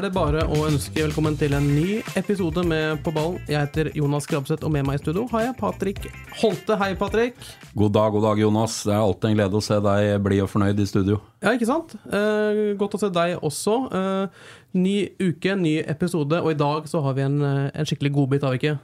[0.00, 3.34] Er det bare å ønske velkommen til en ny episode med På ballen.
[3.44, 6.06] Jeg heter Jonas Grabseth, og med meg i studio har jeg Patrick
[6.40, 6.76] Holte.
[6.80, 7.34] Hei, Patrick.
[7.76, 8.78] God dag, god dag, Jonas.
[8.88, 11.18] Det er alltid en glede å se deg blid og fornøyd i studio.
[11.44, 11.92] Ja, ikke sant?
[12.08, 13.74] Eh, godt å se deg også.
[13.98, 14.46] Eh,
[14.80, 18.46] ny uke, ny episode, og i dag så har vi en, eh, en skikkelig godbit,
[18.46, 18.78] har vi ikke?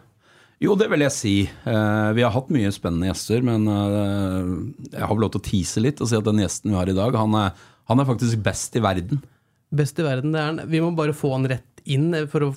[0.66, 1.34] Jo, det vil jeg si.
[1.48, 4.52] Eh, vi har hatt mye spennende gjester, men eh,
[4.92, 6.92] jeg har vel lov til å tease litt og si at den gjesten vi har
[6.92, 7.56] i dag, han er,
[7.88, 9.24] han er faktisk best i verden.
[9.74, 10.60] Best i verden, det er han.
[10.70, 12.52] Vi må bare få han rett inn for å,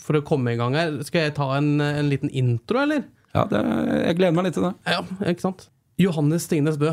[0.00, 0.96] for å komme i gang her.
[1.04, 3.04] Skal jeg ta en, en liten intro, eller?
[3.34, 3.60] Ja, det,
[4.04, 4.74] jeg gleder meg litt til det.
[4.86, 5.66] Ja, ikke sant?
[6.00, 6.92] Johannes Stignes Bø.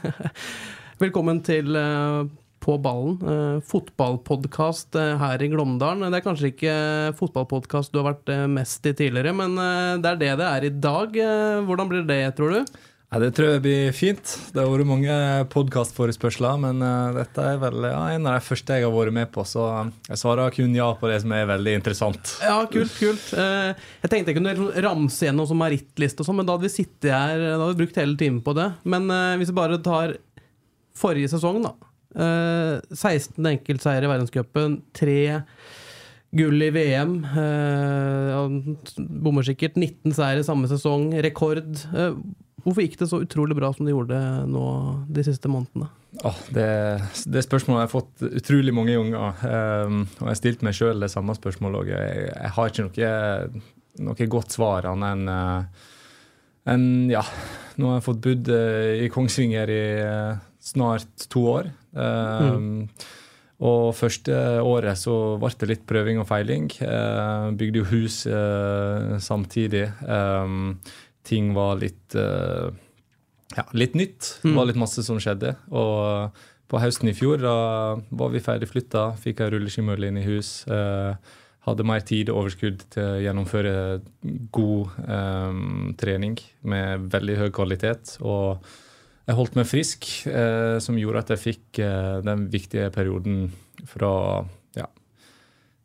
[1.02, 2.28] Velkommen til eh,
[2.60, 6.10] På ballen, uh, fotballpodkast eh, her i Glåmdalen.
[6.10, 6.74] Det er kanskje ikke
[7.18, 10.66] fotballpodkast du har vært eh, mest i tidligere, men eh, det er det det er
[10.68, 11.20] i dag.
[11.24, 12.80] Eh, hvordan blir det, tror du?
[13.10, 14.32] Ja, det tror jeg blir fint.
[14.54, 15.14] Det har vært mange
[15.50, 19.32] podkastforespørsler, men uh, dette er vel ja, en av de første jeg har vært med
[19.34, 19.66] på, så
[20.06, 22.36] jeg svarer kun ja på det som er veldig interessant.
[22.46, 23.32] Ja, kult, kult.
[23.34, 26.68] Uh, jeg tenkte jeg kunne liksom ramse gjennom som merittliste og sånn, men da hadde
[26.68, 28.70] vi sittet her Da hadde vi brukt hele timen på det.
[28.94, 30.14] Men uh, hvis vi bare tar
[31.00, 31.74] forrige sesong, da.
[32.10, 35.20] Eh, 16 enkeltseier i verdenscupen, tre
[36.34, 37.16] gull i VM.
[37.24, 39.78] Eh, bommer sikkert.
[39.78, 41.70] 19 seier i samme sesong, rekord.
[42.60, 44.64] Eh, hvorfor gikk det så utrolig bra som det gjorde nå
[45.08, 45.88] de siste månedene?
[46.26, 46.66] Oh, det,
[47.32, 49.44] det spørsmålet har jeg fått utrolig mange ganger,
[49.86, 51.92] um, og jeg har stilt meg sjøl det samme spørsmålet òg.
[51.94, 53.62] Jeg, jeg har ikke noe,
[54.10, 55.86] noe godt svar annet enn uh,
[56.70, 57.22] en, ja,
[57.80, 61.72] nå har jeg fått bodd uh, i Kongsvinger i uh, snart to år.
[61.96, 62.84] Um,
[63.60, 64.32] Og første
[64.64, 66.70] året så ble det litt prøving og feiling.
[66.80, 69.82] Eh, bygde jo hus eh, samtidig.
[70.00, 70.78] Um,
[71.26, 72.70] ting var litt uh,
[73.56, 74.36] ja, litt nytt.
[74.42, 75.56] Det var litt masse som skjedde.
[75.74, 76.34] Og
[76.70, 77.54] på høsten i fjor da
[78.14, 80.60] var vi ferdig flytta, fikk ei rulleskimølle inn i hus.
[80.70, 81.16] Uh,
[81.66, 83.74] hadde mer tid og overskudd til å gjennomføre
[84.54, 88.14] god um, trening med veldig høy kvalitet.
[88.24, 88.62] Og
[89.28, 93.44] jeg holdt meg frisk, eh, som gjorde at jeg fikk eh, den viktige perioden
[93.86, 94.40] fra
[94.74, 94.88] ja,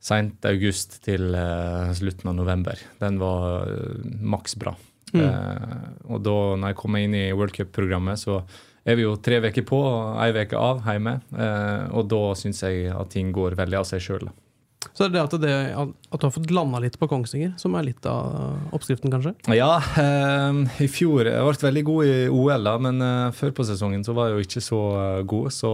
[0.01, 1.35] seint august til
[1.99, 2.79] slutten av november.
[3.03, 3.69] Den var
[4.23, 4.73] maks bra.
[5.23, 8.41] Eh, og da når jeg kommer inn i World Cup-programmet, så
[8.85, 11.19] er vi jo tre uker på og ei uke av hjemme.
[11.33, 14.29] Eh, og da syns jeg at ting går veldig av seg sjøl.
[14.93, 17.87] Så det er det det, at du har fått landa litt på Kongsvinger, som er
[17.87, 19.33] litt av oppskriften, kanskje?
[19.57, 23.65] Ja, eh, i fjor Jeg ble veldig god i OL, da, men eh, før på
[23.67, 25.51] sesongen så var jeg jo ikke så eh, god.
[25.55, 25.71] Så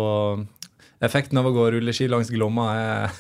[1.01, 3.19] effekten av å gå rulleski langs Glomma er,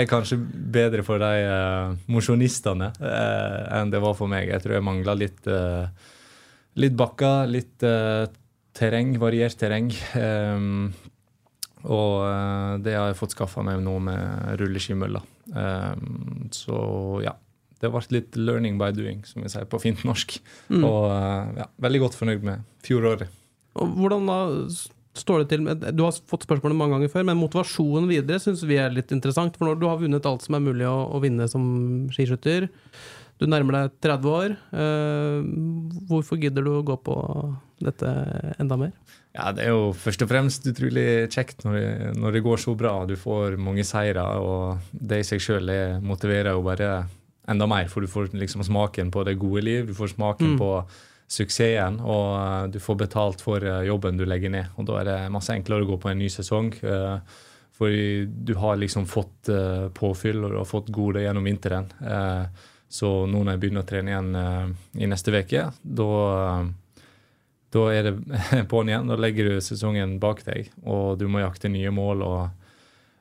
[0.00, 4.50] er kanskje bedre for de uh, mosjonistene uh, enn det var for meg.
[4.50, 5.86] Jeg tror jeg mangla litt, uh,
[6.80, 8.26] litt bakker, litt uh,
[8.74, 9.92] terreng, variert terreng.
[10.18, 10.92] Um,
[11.84, 15.20] og det har jeg fått skaffa meg nå med rulleskimølla.
[15.52, 16.78] Um, så
[17.26, 17.34] ja.
[17.84, 20.38] Det ble litt 'learning by doing', som vi sier på fint norsk.
[20.72, 23.28] Og eh, ja, veldig godt fornøyd med fjoråret.
[23.76, 24.38] Og hvordan da
[25.18, 28.64] står det til med Du har fått spørsmålet mange ganger før, men motivasjonen videre syns
[28.66, 29.56] vi er litt interessant.
[29.58, 31.64] For når du har vunnet alt som er mulig å, å vinne som
[32.14, 32.68] skiskytter,
[33.42, 35.42] du nærmer deg 30 år, Uh,
[36.10, 37.14] hvorfor gidder du å gå på
[37.82, 38.10] dette
[38.62, 38.92] enda mer?
[39.34, 41.88] Ja, Det er jo først og fremst utrolig kjekt når det,
[42.18, 42.92] når det går så bra.
[43.06, 45.72] Du får mange seire, og det i seg sjøl
[46.02, 46.92] motiverer jo bare
[47.50, 47.90] enda mer.
[47.90, 50.70] For du får liksom smaken på det gode liv, du får smaken på
[51.30, 54.70] suksessen, og eh, du får betalt for eh, jobben du legger ned.
[54.76, 56.72] Og da er det masse enklere å gå på en ny sesong.
[56.82, 57.18] eh,
[57.74, 59.48] For du har liksom fått
[59.98, 61.88] påfyll, og du har fått gode gjennom vinteren.
[62.86, 66.10] Så nå når jeg begynner å trene igjen i neste uke, da
[67.74, 68.12] da er det
[68.70, 69.08] på'n igjen.
[69.10, 72.22] Da legger du sesongen bak deg, og du må jakte nye mål.
[72.22, 72.70] Og,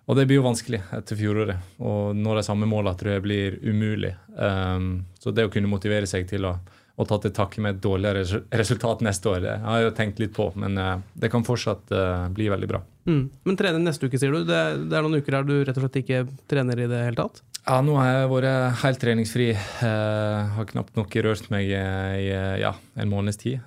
[0.06, 1.74] og det blir jo vanskelig etter fjoråret.
[1.82, 4.14] Og nå de samme målene tror jeg blir umulig.
[4.38, 6.54] Um, så det å kunne motivere seg til å,
[6.94, 10.20] å tatt til takke med et dårligere resultat neste år, det har jeg jo tenkt
[10.22, 10.52] litt på.
[10.62, 12.84] Men eh, det kan fortsatt eh, bli veldig bra.
[13.10, 13.24] Mm.
[13.50, 14.44] Men trene neste uke, sier du.
[14.46, 14.60] Det,
[14.92, 17.42] det er noen uker her du rett og slett ikke trener i det hele tatt?
[17.64, 19.50] Ja, nå har jeg vært helt treningsfri.
[19.80, 22.30] Uh, har knapt nok rørt meg i
[22.60, 23.64] ja, en måneds tid.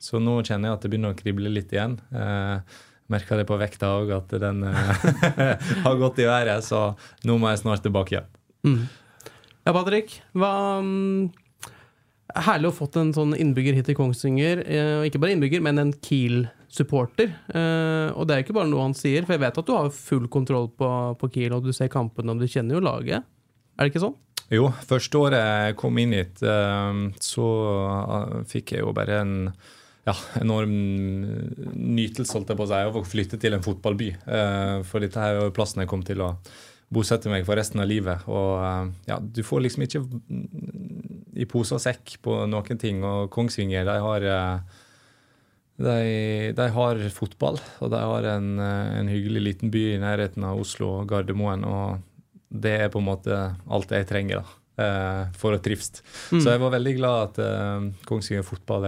[0.00, 1.98] Så nå kjenner jeg at det begynner å krible litt igjen.
[3.12, 4.64] Merka det på vekta òg, at den
[5.84, 6.64] har gått i været.
[6.64, 6.88] Så
[7.28, 8.30] nå må jeg snart tilbake igjen.
[8.64, 8.80] Mm.
[9.66, 10.16] Ja, Patrick.
[10.32, 11.28] Hva um,
[12.34, 14.64] Herlig å ha fått en sånn innbygger hit i Kongsvinger.
[14.98, 17.30] Og ikke bare innbygger, men en Kiel-supporter.
[18.18, 20.26] Og det er ikke bare noe han sier, for jeg vet at du har full
[20.32, 20.90] kontroll på,
[21.20, 23.24] på Kiel, og du ser kampene, og du kjenner jo laget.
[23.76, 24.18] Er det ikke sånn?
[24.52, 26.42] Jo, første året jeg kom inn hit,
[27.24, 27.46] så
[28.50, 29.34] fikk jeg jo bare en
[30.06, 30.74] ja, enorm
[31.74, 34.12] nytelse holdt jeg på å si, av å flytte til en fotballby.
[34.86, 36.28] For dette er jo plassen jeg kom til å
[36.92, 38.24] bosette meg for resten av livet.
[38.30, 40.02] Og ja, du får liksom ikke
[41.36, 43.02] i pose og sekk på noen ting.
[43.06, 44.26] Og Kongsvinger, de har
[45.76, 45.96] de,
[46.56, 51.00] de har fotball, og de har en, en, hyggelig liten by i nærheten av Oslo
[51.00, 51.66] og Gardermoen.
[51.68, 51.98] Og
[52.48, 56.00] det er på en måte alt jeg trenger da, for å trives.
[56.30, 56.40] Mm.
[56.40, 58.86] Så jeg var veldig glad at Kongsvinger fotball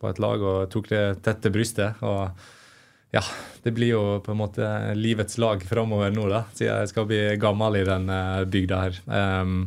[0.00, 2.02] på et lag og tok det tett til brystet.
[2.02, 2.58] og
[3.10, 3.22] ja,
[3.62, 7.22] det blir jo på en måte livets lag framover nå, da, siden jeg skal bli
[7.42, 8.06] gammel i den
[8.50, 9.00] bygda her.
[9.10, 9.64] Um,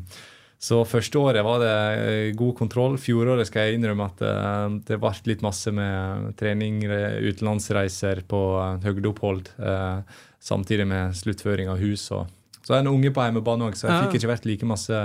[0.63, 2.95] så første året var det god kontroll.
[2.95, 8.40] Fjoråret skal jeg innrømme at uh, det ble litt masse med trening, utenlandsreiser på
[8.86, 10.00] høydeopphold, uh,
[10.40, 12.07] samtidig med sluttføring av hus.
[12.16, 12.31] Og,
[12.63, 15.04] så er jeg en unge på hjemmebane òg, så jeg fikk ikke vært like masse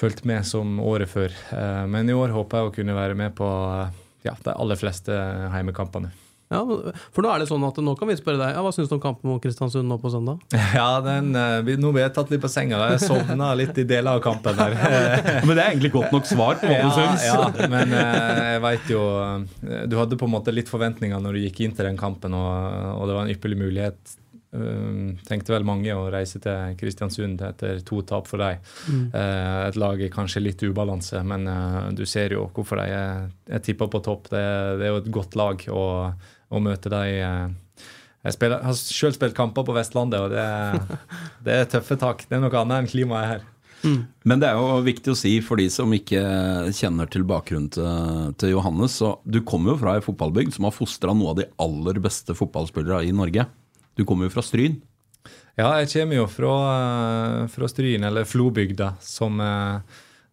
[0.00, 1.34] fulgt med som året før.
[1.92, 3.48] men i år håper jeg å kunne være med på
[4.24, 5.12] ja, de aller fleste
[5.52, 6.08] heimekampene.
[6.50, 6.60] Ja,
[7.14, 8.96] for nå er det sånn at nå kan vi spørre deg, ja, Hva syns du
[8.96, 10.40] om kampen mot Kristiansund nå på søndag?
[10.80, 12.80] Ja, den, Nå ble jeg tatt litt på senga.
[12.94, 14.74] Jeg sovna litt i deler av kampen Der.
[15.46, 17.26] men det er egentlig godt nok svar på hva ja, du syns.
[17.28, 19.04] Ja, men jeg veit jo
[19.62, 22.50] Du hadde på en måte litt forventninger når du gikk inn til den kampen, og,
[22.96, 24.18] og det var en ypperlig mulighet
[24.50, 28.58] Uh, tenkte vel mange å reise til Kristiansund etter to tap for dem.
[28.90, 29.04] Mm.
[29.14, 33.28] Uh, et lag i kanskje litt ubalanse, men uh, du ser jo hvorfor de er,
[33.46, 34.26] er tippa på topp.
[34.32, 34.42] Det,
[34.80, 35.84] det, er jo et godt lag å,
[36.50, 37.54] å møte dem.
[38.20, 41.06] Jeg spiller, har sjøl spilt kamper på Vestlandet, og det,
[41.46, 42.26] det, er tøffe tak.
[42.28, 43.46] Det er noe annet enn klimaet her.
[43.80, 44.02] Mm.
[44.28, 46.20] Men det er jo viktig å si for de som ikke
[46.76, 48.98] kjenner til bakgrunnen til, til Johannes.
[49.00, 52.36] Så du kommer jo fra ei fotballbygd som har fostra noen av de aller beste
[52.36, 53.46] fotballspillere i Norge.
[53.96, 54.76] Du kommer jo fra Stryn?
[55.58, 56.54] Ja, jeg kommer jo fra,
[57.52, 59.40] fra Stryn, eller Flobygda, som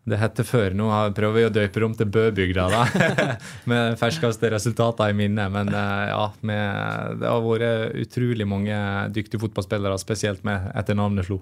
[0.08, 0.76] det heter før.
[0.78, 2.84] Nå prøver vi å døpe rom om til Bøbygda, da,
[3.70, 5.48] med ferskeste resultater i minne.
[5.54, 8.78] Men ja, med, det har vært utrolig mange
[9.16, 11.42] dyktige fotballspillere, spesielt med etter navnet Flo.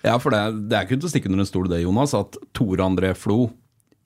[0.00, 2.40] Ja, for det, det er ikke til å stikke under en stol det, Jonas, at
[2.56, 3.50] Tore André Flo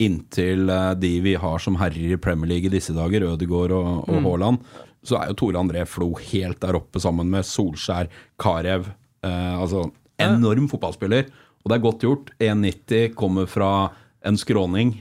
[0.03, 0.67] inntil
[0.99, 4.27] de vi har som herrer i Premier League i disse dager, Ødegaard og, og mm.
[4.27, 4.65] Haaland,
[5.07, 8.89] så er jo Tore André Flo helt der oppe sammen med Solskjær, Carew.
[9.25, 9.87] Eh, altså
[10.21, 11.29] enorm fotballspiller.
[11.65, 12.33] Og det er godt gjort.
[12.45, 13.71] 1,90 kommer fra
[14.25, 14.99] en skråning.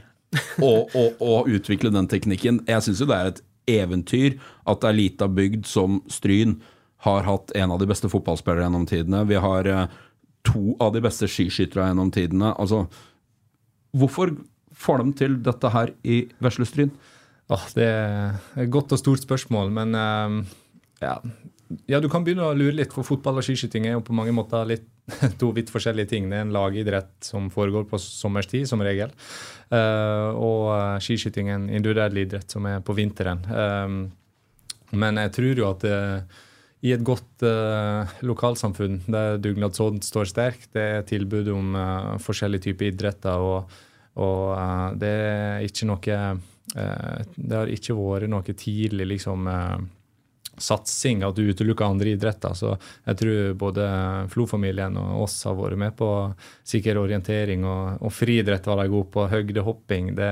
[0.64, 2.64] Og, utvikle den teknikken.
[2.68, 3.44] Jeg syns jo det er et
[3.74, 6.58] eventyr at ei lita bygd som Stryn
[7.04, 9.26] har hatt en av de beste fotballspillere gjennom tidene.
[9.28, 9.96] Vi har eh,
[10.48, 12.54] to av de beste skiskyttere gjennom tidene.
[12.60, 12.86] Altså,
[13.92, 14.34] hvorfor
[14.74, 16.94] får de til dette her i Vesle Stryn?
[17.52, 20.38] Oh, det er et godt og stort spørsmål, men uh,
[21.04, 21.18] ja.
[21.92, 22.00] ja.
[22.00, 24.64] du kan begynne å lure litt, for fotball og skiskyting er jo på mange måter
[24.70, 24.88] litt,
[25.42, 26.30] to vidt forskjellige ting.
[26.30, 29.12] Det er en lagidrett som foregår på sommerstid, som regel.
[29.74, 33.44] Uh, og uh, skiskyting er en individuell idrett som er på vinteren.
[34.94, 35.86] men jeg tror jo at
[36.84, 37.44] i et godt
[38.22, 41.74] lokalsamfunn der dugnadsånden står sterk, det er tilbud om
[42.22, 43.72] forskjellige typer idretter, og,
[44.22, 46.20] og det er ikke noe
[46.76, 49.78] Eh, det har ikke vært noe tidlig liksom, eh,
[50.58, 52.54] satsing at du utelukker andre idretter.
[52.58, 52.74] Så
[53.08, 53.88] jeg tror både
[54.34, 56.10] Flo-familien og oss har vært med på
[56.68, 57.66] sikker orientering.
[57.68, 59.28] Og, og friidrett var de gode på.
[59.32, 60.14] Høydehopping.
[60.18, 60.32] Det,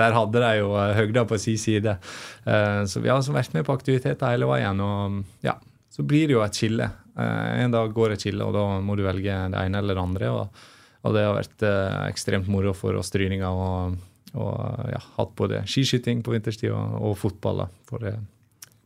[0.00, 1.96] der hadde de jo høgda på sin side.
[2.44, 4.82] Eh, så vi har altså vært med på aktiviteter hele veien.
[4.82, 5.56] Og ja,
[5.92, 6.90] så blir det jo et skille.
[7.12, 10.30] En dag går et skille, og da må du velge det ene eller det andre.
[10.32, 10.62] Og,
[11.02, 11.66] og det har vært
[12.08, 13.52] ekstremt moro for oss stryninger.
[13.52, 14.00] og
[14.32, 17.66] og ja, hatt både skiskyting på vinterstid og, og fotball da,
[18.00, 18.12] det,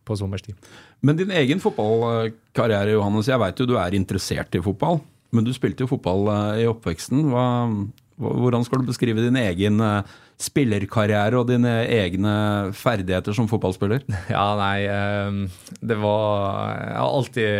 [0.06, 0.56] på sommerstid.
[1.04, 3.30] Men din egen fotballkarriere, Johannes.
[3.30, 5.00] Jeg veit jo du er interessert i fotball.
[5.34, 7.26] Men du spilte jo fotball eh, i oppveksten.
[7.32, 7.46] Hva,
[8.16, 12.36] hvordan skal du beskrive din egen eh, spillerkarriere og dine egne
[12.76, 14.06] ferdigheter som fotballspiller?
[14.34, 15.42] Ja, nei ehm,
[15.80, 17.50] Det var Jeg har alltid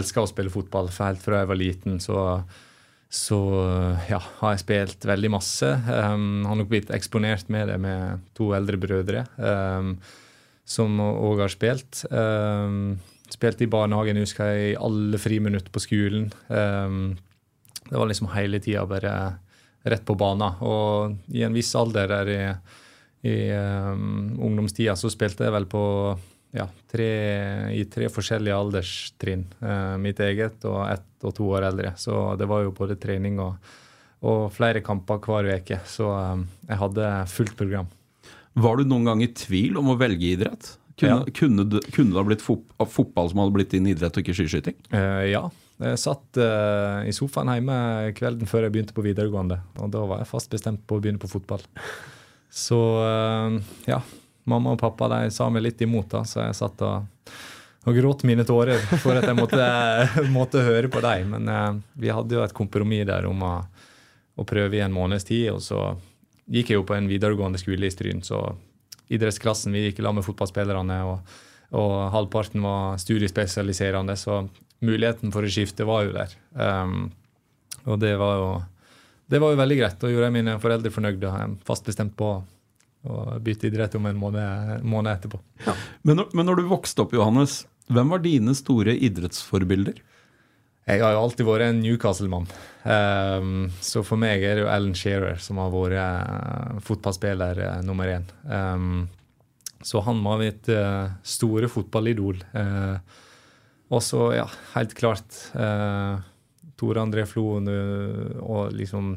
[0.00, 0.90] elska å spille fotball.
[0.92, 2.42] For helt fra jeg var liten, så
[3.12, 3.36] så
[4.08, 5.68] ja, har jeg spilt veldig masse.
[5.84, 9.90] Um, har nok blitt eksponert med det med to eldre brødre um,
[10.64, 12.04] som òg har spilt.
[12.10, 12.98] Um,
[13.32, 16.30] spilt i barnehagen husker jeg i alle friminutt på skolen.
[16.48, 17.16] Um,
[17.88, 19.14] det var liksom hele tida bare
[19.82, 20.60] rett på banen.
[20.62, 22.42] Og i en viss alder der i,
[23.32, 25.84] i um, ungdomstida så spilte jeg vel på
[26.52, 27.12] ja, tre,
[27.72, 29.46] i tre forskjellige alderstrinn.
[29.62, 31.94] Uh, mitt eget og ett og to år eldre.
[31.98, 33.72] Så det var jo både trening og,
[34.28, 35.80] og flere kamper hver uke.
[35.88, 37.90] Så um, jeg hadde fullt program.
[38.52, 40.74] Var du noen gang i tvil om å velge idrett?
[41.00, 41.34] Kunne, ja.
[41.34, 44.76] kunne, kunne det ha blitt fot fotball som hadde blitt din idrett, og ikke skiskyting?
[44.92, 45.46] Uh, ja.
[45.82, 47.76] Jeg satt uh, i sofaen hjemme
[48.14, 49.58] kvelden før jeg begynte på videregående.
[49.80, 51.64] Og da var jeg fast bestemt på å begynne på fotball.
[52.52, 53.56] Så uh,
[53.88, 54.02] ja.
[54.44, 57.34] Mamma og pappa de sa meg litt imot, da, så jeg satt og,
[57.86, 59.66] og gråt mine tårer for at jeg måtte,
[60.36, 61.36] måtte høre på dem.
[61.36, 63.52] Men vi hadde jo et kompromiss der om å,
[64.34, 65.52] å prøve i en måneds tid.
[65.54, 65.78] Og så
[66.50, 68.42] gikk jeg jo på en videregående skole i Stryn, så
[69.12, 69.74] idrettsklassen.
[69.74, 71.38] Vi gikk i med fotballspillerne, og,
[71.76, 74.16] og, halvparten var studiespesialiserende.
[74.16, 74.44] Så
[74.82, 76.36] muligheten for å skifte var jo der.
[76.56, 77.10] Um,
[77.84, 78.52] og det var jo
[79.32, 80.00] det var jo veldig greit.
[80.00, 81.28] Da gjorde jeg mine foreldre fornøyde.
[81.28, 82.34] Jeg er fast bestemt på
[83.02, 85.40] å bytte idrett om en måned, måned etterpå.
[85.64, 85.74] Ja.
[86.06, 90.02] Men, men, når du vokste opp, Johannes, hvem var dine store idrettsforbilder?
[90.82, 92.48] Jeg har jo alltid vært en Newcastle-mann.
[92.82, 97.76] Um, så for meg er det jo Alan Shearer som har vært uh, fotballspiller uh,
[97.86, 98.26] nummer én.
[98.42, 99.04] Um,
[99.82, 102.42] så han var mitt uh, store fotballidol.
[103.92, 105.38] og så, ja, helt klart
[106.78, 107.66] Tore André Floen
[108.40, 109.10] og liksom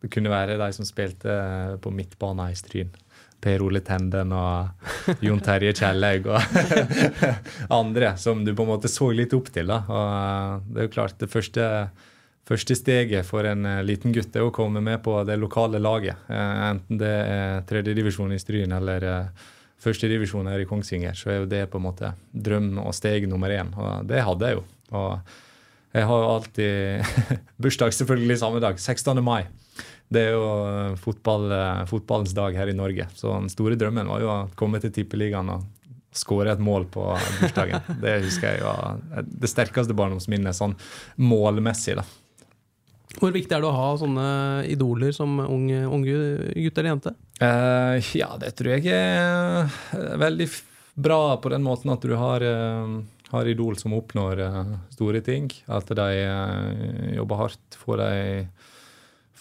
[0.00, 1.34] Det kunne være de som spilte
[1.82, 2.94] på midtbanen i Stryn.
[3.42, 6.56] Per Ole Tenden og Jon Terje Kjellaug og
[7.80, 9.72] andre som du på en måte så litt opp til.
[9.72, 9.82] Da.
[9.90, 11.66] Og eh, det er jo klart, det første,
[12.48, 16.22] første steget for en eh, liten gutt er å komme med på det lokale laget.
[16.30, 19.08] Eh, enten det er tredjedivisjon i Stryn eller
[19.82, 23.50] førstedivisjon her i Kongsvinger, så er jo det på en måte drøm og steg nummer
[23.50, 23.72] én.
[23.74, 24.66] Og det hadde jeg jo.
[24.94, 25.32] Og
[25.92, 27.16] jeg har jo alltid
[27.62, 29.18] bursdag selvfølgelig samme dag, 16.
[29.24, 29.42] mai.
[30.12, 33.08] Det er jo eh, fotball, eh, fotballens dag her i Norge.
[33.16, 35.68] Så den store drømmen var jo å komme til Tippeligaen og
[36.12, 37.06] skåre et mål på
[37.40, 37.84] bursdagen.
[38.02, 40.74] Det husker jeg var det sterkeste barndomsminnet sånn
[41.16, 41.96] målmessig.
[42.00, 42.04] da.
[43.20, 44.26] Hvor viktig er det å ha sånne
[44.72, 46.12] idoler som unge, unge
[46.56, 47.14] gutt eller jente?
[47.42, 50.46] Uh, ja, det tror jeg er veldig
[51.02, 53.00] bra på den måten at du har, uh,
[53.32, 55.50] har idol som oppnår uh, store ting.
[55.68, 56.08] At de
[57.18, 58.12] jobber hardt, får de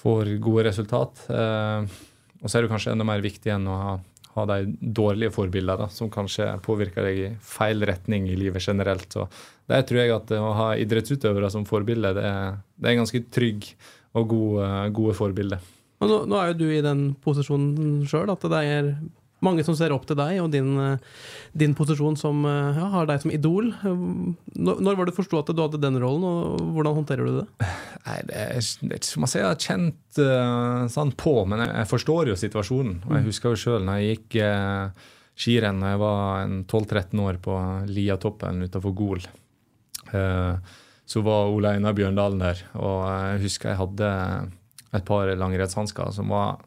[0.02, 1.26] får gode resultat.
[1.30, 2.00] Eh,
[2.42, 3.92] og så er det kanskje enda mer viktig enn å ha,
[4.36, 9.08] ha de dårlige forbildene, som kanskje påvirker deg i feil retning i livet generelt.
[9.14, 9.28] Så
[9.70, 13.24] der tror jeg at å ha idrettsutøvere som forbilde, det er, det er en ganske
[13.34, 13.70] trygg
[14.18, 15.70] og god, eh, gode forbilder.
[16.02, 18.96] Nå, nå, er jo du i den posisjonen sjøl, at det er
[19.46, 21.22] mange som ser opp til deg og din, eh,
[21.58, 23.72] din posisjon som eh, ja, har deg som idol.
[23.82, 27.48] Når, når var det forsto at du hadde den rollen, og hvordan håndterer du det?
[28.08, 31.74] Nei, Det er, det er ikke som jeg har kjent uh, sånn på, men jeg,
[31.74, 33.02] jeg, forstår jo situasjonen.
[33.08, 33.32] Og jeg mm.
[33.32, 38.66] husker jo sjøl når jeg gikk uh, skirenn da jeg var 12-13 år på Liatoppen
[38.66, 39.30] utafor Gol.
[40.12, 40.58] Uh,
[41.10, 44.12] så var Ole Einar Bjørndalen der, og jeg husker jeg hadde
[44.96, 46.62] et par langrennshansker som var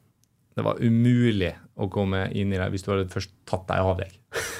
[0.54, 3.96] det var umulig å komme inn i det hvis du hadde først tatt deg av
[3.98, 4.12] deg.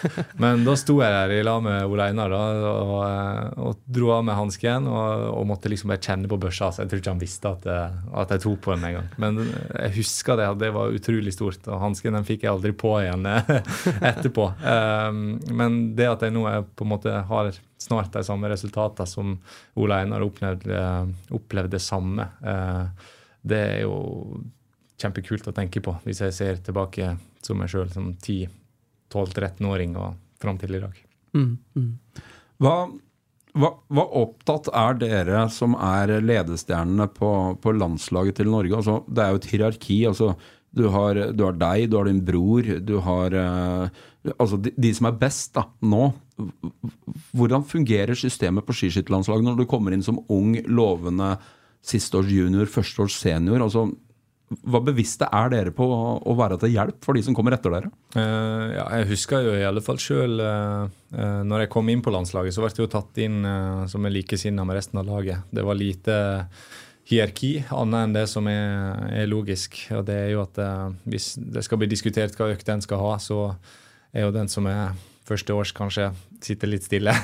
[0.42, 4.24] Men da sto jeg der i lag med Ole Einar da, og, og, dro av
[4.26, 6.70] med hansken og, og, måtte liksom bare kjenne på børsa.
[6.74, 7.68] Så jeg tror ikke han visste at,
[8.22, 9.12] at jeg tok på den en gang.
[9.22, 11.62] Men jeg husker det, det var utrolig stort.
[11.68, 13.30] Og hansken den fikk jeg aldri på igjen
[14.10, 14.50] etterpå.
[14.64, 15.22] Um,
[15.54, 17.54] men det at jeg nå er, på en måte har
[17.84, 19.36] snart de samme resultatene som
[19.80, 20.82] Ole Einar opplevde,
[21.34, 22.26] opplevde samme,
[23.44, 23.96] det er jo
[25.00, 30.60] kjempekult å tenke på hvis jeg ser tilbake som meg sjøl som 10-12-13-åring og fram
[30.60, 30.98] til i dag.
[31.34, 31.90] Mm, mm.
[32.62, 32.74] Hva,
[33.58, 38.76] hva, hva, opptatt er dere som er ledestjernene på, på landslaget til Norge?
[38.78, 39.98] Altså, det er jo et hierarki.
[40.10, 40.34] altså
[40.74, 44.02] du har, du har, deg, du har din bror, du har uh,
[44.40, 46.06] Altså de, de, som er best da, nå.
[47.36, 51.34] Hvordan fungerer systemet på skiskytterlandslaget når du kommer inn som ung, lovende
[51.84, 53.60] sisteårs junior, førsteårs senior?
[53.66, 53.84] Altså,
[54.62, 57.90] hva bevisste er dere på å være til hjelp for de som kommer etter dere?
[58.16, 62.02] Uh, ja, jeg husker jo i alle fall sjøl uh, uh, når jeg kom inn
[62.04, 65.08] på landslaget, så ble jeg jo tatt inn uh, som er likesinna med resten av
[65.08, 65.46] laget.
[65.54, 66.18] Det var lite
[67.10, 69.76] hierarki, annet enn det som er, er, logisk.
[69.96, 70.60] Og det er jo at
[71.04, 73.50] hvis det skal bli diskutert hva økt en skal ha, så
[74.14, 74.94] er jo den som er
[75.28, 76.10] første års kanskje
[76.44, 77.14] sitter litt stille.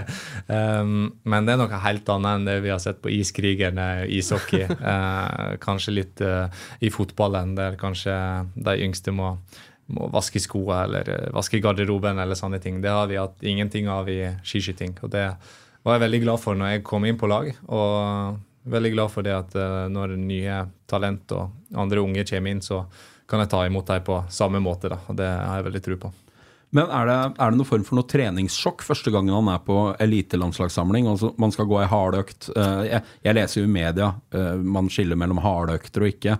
[0.48, 4.64] um, men det er noe helt annet enn det vi har sett på iskrigerne, ishockey.
[4.70, 6.46] uh, kanskje litt uh,
[6.80, 8.14] i fotballen, der kanskje
[8.56, 9.34] de yngste må,
[9.92, 12.80] må vaske skoene eller uh, vaske garderoben eller sånne ting.
[12.84, 14.96] Det har vi hatt ingenting av i skiskyting.
[15.04, 15.28] Og det
[15.82, 17.52] var jeg veldig glad for når jeg kom inn på lag.
[17.68, 18.40] Og
[18.72, 22.86] veldig glad for det at uh, når nye talent og andre unge kommer inn, så
[23.28, 24.88] kan jeg ta imot dem på samme måte.
[24.92, 26.16] Da, og Det har jeg veldig tro på.
[26.72, 29.76] Men er det, er det noen form for noe treningssjokk første gangen han er på
[30.00, 31.08] elitelandslagssamling?
[31.10, 32.48] Altså, man skal gå ei hardøkt.
[32.56, 36.38] Uh, jeg, jeg, leser jo i media uh, man skiller mellom hardøkter og ikke.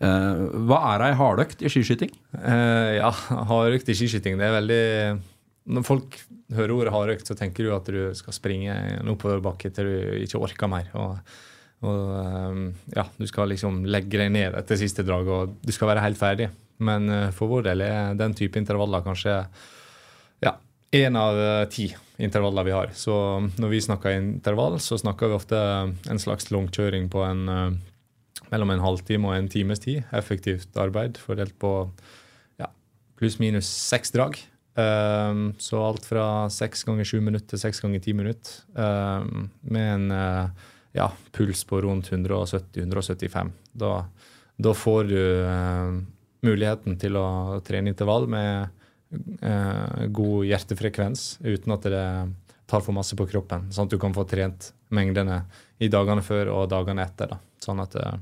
[0.00, 2.14] Uh, hva er ei hardøkt i skiskyting?
[2.34, 3.10] ja,
[3.50, 4.86] hardøkt i skiskyting, det er veldig
[5.76, 6.16] Når folk
[6.54, 10.40] hører ordet hardøkt, så tenker du at du skal springe en oppoverbakke til du ikke
[10.40, 10.88] orker mer.
[10.94, 11.18] og
[11.84, 16.00] og ja, du skal liksom legge deg ned etter siste drag, og du skal være
[16.00, 16.46] helt ferdig.
[16.80, 19.34] Men for vår del er den type intervaller kanskje
[20.42, 20.56] ja,
[20.94, 21.88] én av uh, ti
[22.22, 22.92] intervaller vi har.
[22.94, 23.14] Så
[23.58, 25.60] når vi snakker intervall, så snakker vi ofte
[26.10, 27.68] en slags langkjøring på en uh,
[28.50, 30.02] mellom en halvtime og en times tid.
[30.14, 31.72] Effektivt arbeid fordelt på
[32.60, 32.70] ja,
[33.18, 34.38] pluss-minus seks drag.
[34.74, 38.62] Um, så alt fra seks ganger sju minutter til seks ganger ti minutter.
[38.74, 40.54] Um, med en
[40.94, 43.50] ja, puls på rundt 170-175.
[43.72, 44.04] Da,
[44.56, 45.98] da, får du uh,
[46.46, 48.68] muligheten til å trene intervall med eh,
[50.14, 52.06] god hjertefrekvens uten at det
[52.66, 53.68] tar for masse på kroppen.
[53.72, 55.42] Sånn at du kan få trent mengdene
[55.82, 57.34] i dagene før og dagene etter.
[57.34, 57.40] Da.
[57.62, 58.16] Sånn at eh,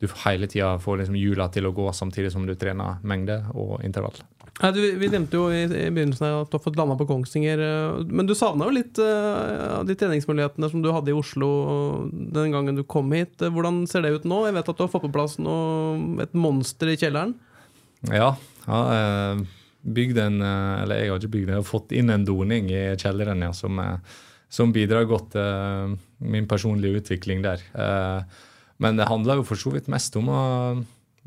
[0.00, 3.80] du hele tida får liksom hjula til å gå samtidig som du trener mengde og
[3.84, 4.16] intervall.
[4.60, 7.62] Ja, du, vi nevnte jo i, i begynnelsen at du har fått landa på Kongsvinger.
[7.66, 11.50] Eh, men du savna jo litt uh, de treningsmulighetene som du hadde i Oslo
[12.10, 13.36] den gangen du kom hit.
[13.40, 14.44] Eh, hvordan ser det ut nå?
[14.48, 17.34] Jeg vet at du har fått på plass noe, et monster i kjelleren?
[18.08, 18.34] Ja,
[18.66, 18.84] ja
[19.80, 22.82] bygd en Eller jeg har ikke bygd den, jeg har fått inn en doning i
[23.00, 23.80] kjelleren ja, som,
[24.52, 27.64] som bidrar godt til min personlige utvikling der.
[28.80, 30.42] Men det handler jo for så vidt mest om å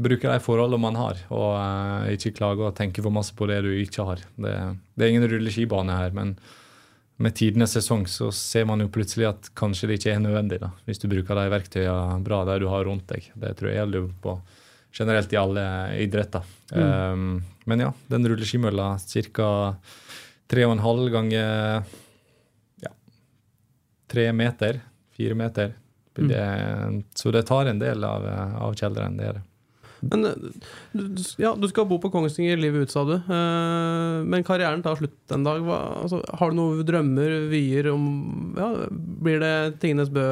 [0.01, 3.69] bruke de forholdene man har, og ikke klage og tenke for masse på det du
[3.75, 4.23] ikke har.
[4.35, 4.53] Det,
[4.97, 6.33] det er ingen rulleskibane her, men
[7.21, 10.71] med tidenes sesong så ser man jo plutselig at kanskje det ikke er nødvendig, da,
[10.87, 13.29] hvis du bruker de verktøyene bra der du har rundt deg.
[13.37, 14.37] Det tror jeg gjelder på
[14.93, 15.65] generelt i alle
[16.03, 16.45] idretter.
[16.71, 16.83] Mm.
[16.83, 18.97] Um, men ja, den rulleskimølla
[19.33, 19.49] ca.
[20.53, 21.83] 3,5 ganger
[22.83, 22.91] ja,
[24.11, 24.81] 3 meter.
[25.17, 25.73] 4 meter.
[26.17, 27.03] Mm.
[27.15, 28.27] Så det tar en del av,
[28.61, 29.43] av kjelleren, det er det.
[30.11, 30.25] Men
[31.39, 33.13] ja, du skal bo på Kongsvinger livet ut, sa du.
[33.15, 35.61] Eh, men karrieren tar slutt en dag.
[35.63, 38.03] Hva, altså, har du noen drømmer, vyer om
[38.57, 38.69] ja,
[39.23, 40.25] Blir det Tingenes Bø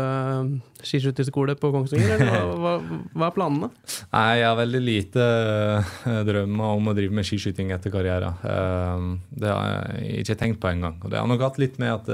[0.81, 2.73] skiskytterskole på Kongsvinger, eller hva,
[3.13, 3.69] hva, er planene?
[4.11, 8.41] Nei, Jeg har veldig lite eh, drømmer om å drive med skiskyting etter karrieren.
[8.41, 9.07] Eh,
[9.43, 10.99] det har jeg ikke tenkt på engang.
[11.03, 12.11] Og det har nok hatt litt med at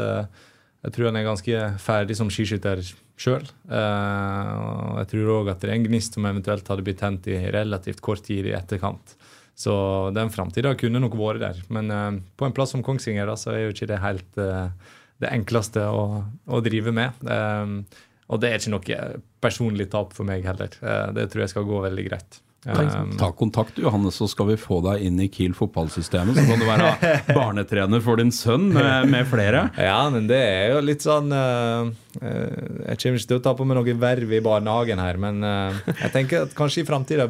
[0.86, 2.84] jeg tror han er ganske ferdig som skiskytter
[3.18, 3.46] sjøl.
[3.66, 7.40] Uh, jeg tror òg at det er en gnist som eventuelt hadde blitt tent i
[7.54, 9.18] relativt kort tid i etterkant.
[9.58, 9.74] Så
[10.14, 11.62] den framtida kunne nok vært der.
[11.74, 14.70] Men uh, på en plass som Kongsvinger da, så er jo ikke det helt uh,
[15.18, 16.04] det enkleste å,
[16.46, 17.24] å drive med.
[18.30, 18.98] og det er ikke noe
[19.42, 20.70] personlig tap for meg heller.
[21.18, 22.38] det tror jeg skal gå veldig greit.
[23.18, 26.36] Ta kontakt, Johannes, så skal vi få deg inn i Kiel fotballsystemet.
[26.36, 26.90] Så kan du være
[27.38, 29.68] barnetrener for din sønn med, med flere.
[29.80, 33.68] Ja, men det er jo litt sånn uh, Jeg kommer ikke til å ta på
[33.68, 37.30] meg noe verv i barnehagen her, men uh, jeg tenker at kanskje i framtida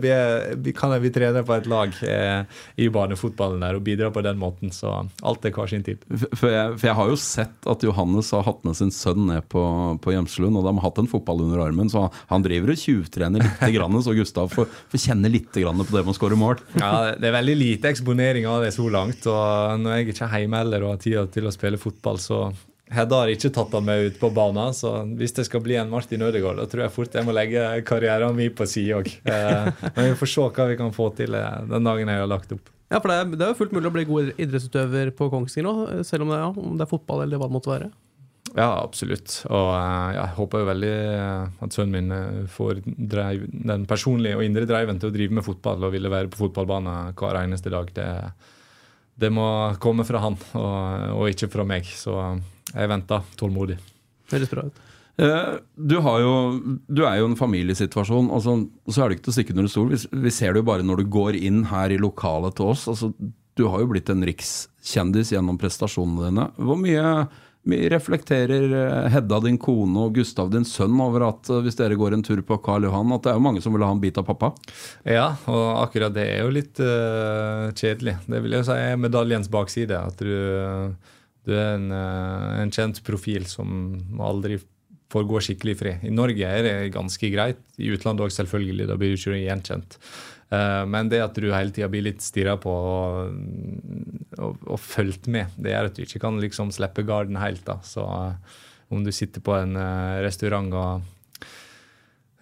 [0.78, 4.74] kan vi trener på et lag uh, i barnefotballen der og bidra på den måten.
[4.74, 6.02] Så alt er hver sin tid.
[6.40, 9.46] For jeg, for jeg, har jo sett at Johannes har hatt med sin sønn ned
[9.52, 9.62] på,
[10.02, 13.62] på og de har hatt en fotball under armen, så han driver og tjuvtrener litt,
[13.76, 16.64] grann, så Gustav får, får kjenne kjenne litt på det med å skåre mål.
[16.82, 19.26] Ja, Det er veldig lite eksponering av det så langt.
[19.28, 22.48] og Når jeg ikke er hjemme eller har tid til å spille fotball, så
[22.88, 24.72] Hedda har ikke tatt han med ut på banen.
[24.74, 27.66] Så hvis det skal bli en Martin Ødegaard, da tror jeg fort jeg må legge
[27.84, 29.12] karrieren min på side òg.
[29.28, 32.30] Eh, men vi får se hva vi kan få til eh, den dagen jeg har
[32.32, 32.72] lagt opp.
[32.88, 35.68] Ja, for det er, det er jo fullt mulig å bli god idrettsutøver på Kongsvinger
[35.68, 37.90] nå, selv om det, ja, om det er fotball eller hva det måtte være.
[38.58, 39.44] Ja, absolutt.
[39.52, 44.40] Og uh, jeg håper jo veldig uh, at sønnen min uh, får drive, den personlige
[44.40, 47.74] og indre driven til å drive med fotball og ville være på fotballbanen hver eneste
[47.74, 47.92] dag.
[47.94, 48.10] Det,
[49.22, 49.46] det må
[49.84, 50.74] komme fra han og,
[51.20, 51.86] og, ikke fra meg.
[51.86, 52.18] Så
[52.74, 53.78] jeg venter tålmodig.
[54.34, 54.84] Høres bra ut.
[55.18, 56.34] Du, jo,
[56.86, 58.54] du, er jo en familiesituasjon, og så,
[58.86, 59.90] så er det ikke til å stikke under stol.
[59.90, 62.86] Vi, vi, ser det jo bare når du går inn her i lokalet til oss.
[62.90, 63.10] Altså,
[63.58, 66.46] du har jo blitt en rikskjendis gjennom prestasjonene dine.
[66.62, 67.06] Hvor mye
[67.68, 72.16] reflekterer eh, Hedda, din kone, og Gustav, din sønn, over at eh, hvis dere går
[72.16, 74.18] en tur på Karl Johan, at det er jo mange som vil ha en bit
[74.20, 74.54] av pappa?
[75.04, 78.18] Ja, og akkurat det er jo litt uh, kjedelig.
[78.28, 80.00] Det vil jeg si er medaljens bakside.
[80.00, 80.96] At du,
[81.48, 84.60] du er en, uh, en, kjent profil som aldri
[85.12, 85.94] får gå skikkelig fri.
[86.08, 87.62] I Norge er det ganske greit.
[87.80, 88.90] I utlandet òg, selvfølgelig.
[88.90, 90.00] Da blir du ikke gjenkjent.
[90.48, 93.34] Uh, men det at du hele tida blir litt stirra på og,
[94.38, 97.66] og, og, fulgt med, det gjør at du ikke kan liksom slippe garden helt.
[97.68, 97.82] da.
[97.84, 101.02] Så uh, om du sitter på en uh, restaurant og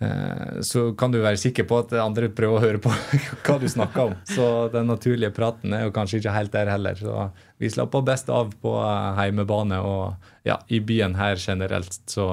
[0.04, 2.94] eh, så kan du være sikker på at andre prøver å høre på
[3.46, 4.16] hva du snakker om.
[4.30, 7.00] Så den naturlige praten er jo kanskje ikke helt der heller.
[7.00, 7.30] Så
[7.62, 11.98] vi slapper best av på eh, heimebane og ja, i byen her generelt.
[12.12, 12.30] Så,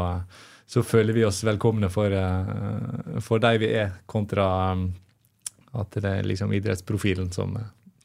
[0.66, 4.48] så føler vi oss velkomne for, eh, for de vi er, kontra
[5.78, 7.56] at det er liksom idrettsprofilen som,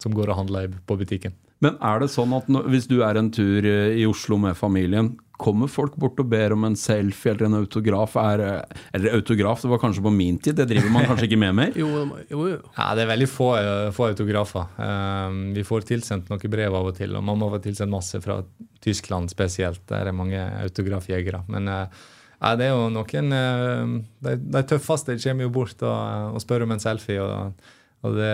[0.02, 1.36] som går og handler på butikken.
[1.64, 4.58] Men er det sånn at når, hvis du er en tur eh, i Oslo med
[4.58, 8.14] familien, kommer folk bort og ber om en selfie eller en autograf?
[8.22, 11.42] Er, eh, eller autograf, det var kanskje på min tid, det driver man kanskje ikke
[11.42, 11.78] med mer?
[11.82, 11.90] Jo,
[12.30, 12.60] jo, jo.
[12.78, 14.70] Ja, det er veldig få, eh, få autografer.
[14.78, 18.40] Um, vi får tilsendt noen brev av og til, og mamma får tilsendt masse fra
[18.84, 19.82] Tyskland spesielt.
[19.90, 21.42] Der er mange autografjegere.
[21.50, 22.06] Men eh,
[22.38, 23.96] ja, det er jo noen eh,
[24.28, 27.22] De, de tøffeste kommer jo bort og, og spør om en selfie.
[27.24, 27.74] og
[28.06, 28.34] og det,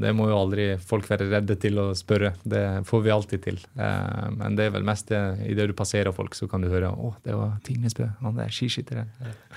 [0.00, 2.32] det må jo aldri folk være redde til å spørre.
[2.48, 3.58] Det får vi alltid til.
[3.76, 5.20] Eh, men det er vel mest det
[5.52, 8.08] idet du passerer folk, så kan du høre 'Å, det var Tingnesbø.
[8.22, 9.12] Han der skiskytteren'.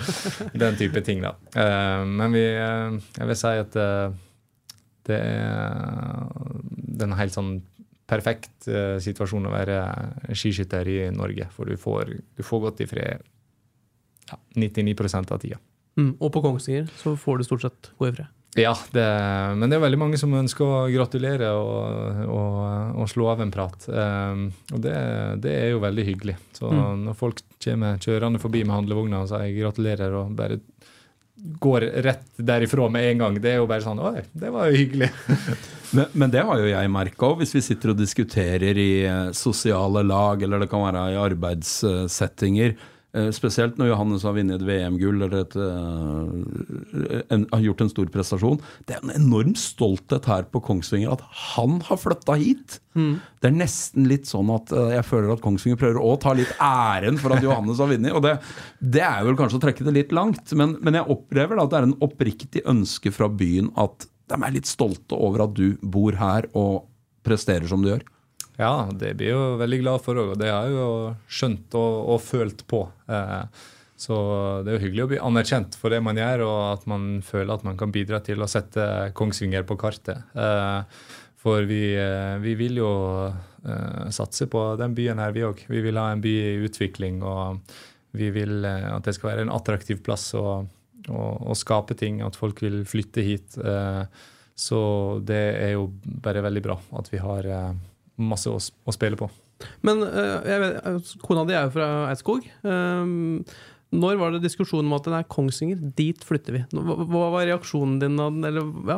[0.62, 1.36] Den type ting, da.
[1.56, 4.18] Eh, men vi eh, Jeg vil si at eh,
[5.08, 6.28] det er,
[7.06, 7.56] er helt sånn
[8.06, 9.80] perfekt eh, situasjon å være
[10.36, 11.48] skiskytter i Norge.
[11.56, 13.24] For du får, du får gått i fred
[14.32, 14.96] ja, 99
[15.32, 15.60] av tida.
[15.96, 18.32] Mm, og på Kongsvinger så får du stort sett gå i fred.
[18.56, 19.04] Ja, det,
[19.60, 22.60] men det er veldig mange som ønsker å gratulere og, og,
[23.04, 23.88] og slå av en prat.
[23.92, 24.94] Um, og det,
[25.44, 26.38] det er jo veldig hyggelig.
[26.56, 30.62] Så når folk kommer kjørende forbi med handlevogna og sier gratulerer og bare
[31.36, 34.80] går rett derifra med en gang, det er jo bare sånn Oi, det var jo
[34.80, 35.12] hyggelig.
[35.96, 39.30] Men, men det har jo jeg merka òg, hvis vi sitter og diskuterer i eh,
[39.38, 42.74] sosiale lag, eller det kan være i arbeidssettinger.
[43.16, 47.92] Eh, Spesielt når Johannes har vunnet et VM-gull eller et, eh, en, har gjort en
[47.92, 48.60] stor prestasjon.
[48.86, 51.24] Det er en enorm stolthet her på Kongsvinger at
[51.56, 52.80] han har flytta hit.
[52.96, 56.52] Det er nesten litt sånn at eh, jeg føler at Kongsvinger prøver å ta litt
[56.64, 58.16] æren for at Johannes har vunnet.
[58.16, 58.38] Og det,
[58.80, 61.82] det er vel kanskje å trekke det litt langt, men, men jeg opplever at det
[61.82, 66.16] er en oppriktig ønske fra byen at de er litt stolte over at du bor
[66.18, 66.88] her og
[67.26, 68.06] presterer som du gjør.
[68.60, 70.92] Ja, det blir jo veldig glad for òg, og det har jeg jo
[71.28, 72.86] skjønt og, og følt på.
[73.12, 73.64] Eh,
[74.00, 74.16] så
[74.64, 77.56] det er jo hyggelig å bli anerkjent for det man gjør, og at man føler
[77.56, 80.24] at man kan bidra til å sette Kongsvinger på kartet.
[80.36, 81.02] Eh,
[81.46, 82.92] for vi, eh, vi vil jo
[83.28, 85.66] eh, satse på den byen her, vi òg.
[85.72, 87.60] Vi vil ha en by i utvikling, og
[88.16, 90.62] vi vil eh, at det skal være en attraktiv plass å,
[91.12, 93.60] å, å skape ting, at folk vil flytte hit.
[93.60, 94.80] Eh, så
[95.28, 95.90] det er jo
[96.24, 97.52] bare veldig bra at vi har
[98.22, 99.30] masse å, å spille på.
[99.88, 102.48] Men eh, jeg vet, eh, kona di er jo fra Eidskog.
[102.68, 103.46] Um,
[103.96, 106.62] når var det diskusjon om at det er Kongsvinger, dit flytter vi?
[106.74, 108.18] Hva, hva var reaksjonen din?
[108.20, 108.98] Eller, ja,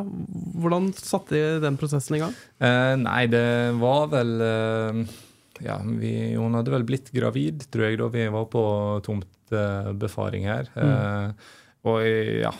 [0.58, 2.34] hvordan satte den prosessen i gang?
[2.64, 3.44] Eh, nei, det
[3.78, 5.02] var vel eh,
[5.66, 8.64] Ja, vi, hun hadde vel blitt gravid, tror jeg, da vi var på
[9.06, 10.72] tomtebefaring her.
[10.78, 11.54] Eh,
[11.88, 12.02] og
[12.42, 12.52] ja,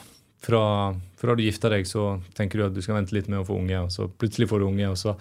[0.44, 0.62] fra,
[1.18, 3.58] fra du gifter deg, så tenker du at du skal vente litt med å få
[3.58, 5.16] unge, og så plutselig får du unge, og så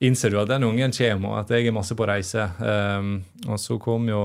[0.00, 2.46] innser du at den ungen kommer, og at jeg er masse på reise.
[2.60, 4.22] Um, og så kom jo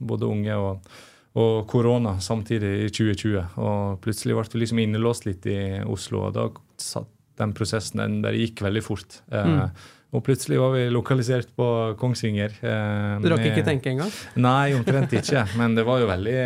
[0.00, 0.90] både unge og
[1.38, 3.44] og korona samtidig i 2020.
[3.62, 6.48] Og plutselig ble vi liksom innelåst litt i Oslo, og da
[6.82, 9.20] satt den prosessen den der gikk veldig fort.
[9.30, 9.68] Eh,
[10.08, 11.68] og plutselig var vi lokalisert på
[12.00, 12.56] Kongsvinger.
[12.64, 14.10] Eh, Du rakk ikke tenke engang?
[14.40, 15.44] Nei, omtrent ikke.
[15.60, 16.38] Men det var jo veldig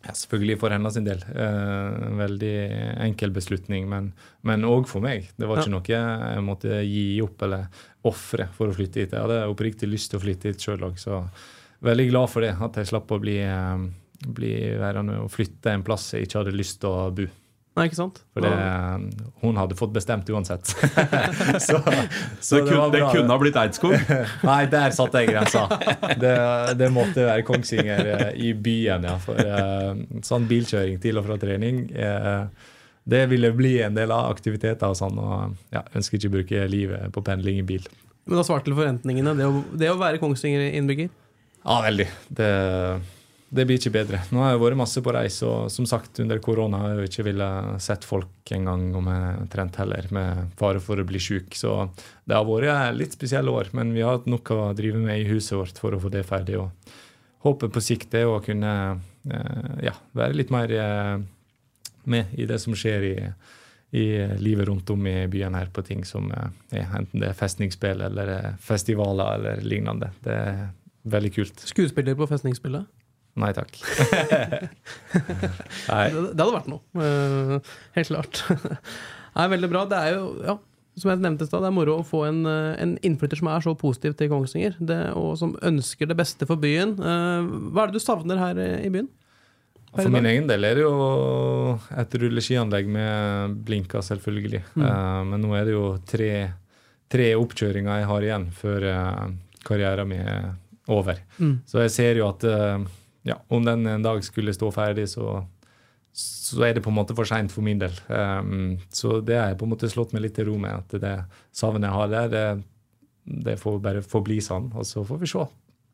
[0.00, 1.20] ja, Selvfølgelig for hennes sin del.
[1.28, 2.54] Eh, veldig
[3.04, 3.88] enkel beslutning,
[4.48, 5.28] men òg for meg.
[5.36, 9.12] Det var ikke noe jeg måtte gi opp eller ofre for å flytte hit.
[9.12, 11.20] Jeg hadde oppriktig lyst til å flytte hit sjøl òg, så
[11.84, 12.54] veldig glad for det.
[12.56, 13.84] At jeg slapp å bli, eh,
[14.24, 17.28] bli værende og flytte en plass jeg ikke hadde lyst til å bo.
[17.80, 18.18] Nei, ikke sant?
[18.36, 18.50] For det,
[19.40, 20.68] hun hadde fått bestemt uansett.
[21.64, 23.94] så, så Det, kunne, var det kunne ha blitt Eidskog.
[24.50, 25.62] Nei, der satte jeg grensa.
[26.20, 26.34] Det,
[26.76, 29.14] det måtte være Kongsvinger eh, i byen, ja.
[29.24, 32.68] For eh, sånn bilkjøring til og fra trening eh,
[33.10, 35.16] det ville bli en del av aktiviteter og sånn.
[35.16, 37.88] Og ja, ønsker ikke å bruke livet på pendling i bil.
[38.28, 41.08] Men da svarte du til forventningene, det å, det å være Kongsvinger-innbygger.
[41.64, 42.06] Ja, veldig.
[42.28, 42.50] Det,
[43.50, 44.20] det blir ikke bedre.
[44.30, 47.08] Nå har jeg vært masse på reis, og som sagt, under korona har jeg jo
[47.08, 51.56] ikke villet sett folk engang om jeg trent heller, med fare for å bli sjuk.
[51.58, 51.74] Så
[52.30, 55.26] det har vært litt spesielle år, men vi har hatt nok å drive med i
[55.32, 56.60] huset vårt for å få det ferdig.
[56.62, 56.94] Og
[57.42, 58.74] håpet på sikt er å kunne
[59.26, 61.16] eh, ja, være litt mer eh,
[62.10, 63.14] med i det som skjer i,
[63.98, 64.06] i
[64.38, 68.06] livet rundt om i byen her, på ting som eh, er enten det er festningsspill
[68.12, 70.14] eller festivaler eller lignende.
[70.22, 70.64] Det er
[71.10, 71.66] veldig kult.
[71.74, 72.86] Skuespiller på festningsspillet.
[73.38, 73.76] Nei takk.
[75.90, 76.06] Nei.
[76.10, 76.82] Det, det hadde vært noe.
[76.98, 78.42] eh, helt klart.
[79.36, 79.84] Nei, veldig bra.
[79.88, 80.56] Det er jo, ja,
[80.98, 83.50] som jeg nevnte i stad, det er moro å få en, eh, en innflytter som
[83.52, 86.96] er så positiv til Kongsvinger, det, og som ønsker det beste for byen.
[86.98, 89.08] Eh, hva er det du savner her i byen?
[89.90, 94.62] For min egen del er det jo et rulleskianlegg med blinker, selvfølgelig.
[94.76, 94.84] Mm.
[94.86, 96.32] Eh, men nå er det jo tre,
[97.10, 98.88] tre oppkjøringer jeg har igjen før
[99.66, 100.52] karrieren min er
[100.90, 101.18] over.
[101.38, 101.60] Mm.
[101.66, 102.46] Så jeg ser jo at
[103.26, 105.42] ja, om den en dag skulle stå ferdig, så,
[106.16, 107.94] så er det på en måte for seint for min del.
[108.08, 110.84] Um, så det har jeg på en måte slått meg litt til ro med.
[110.84, 111.16] At det
[111.56, 112.46] savnet jeg har der, det,
[113.50, 114.70] det får bare forbli sånn.
[114.72, 115.46] Og så får vi se.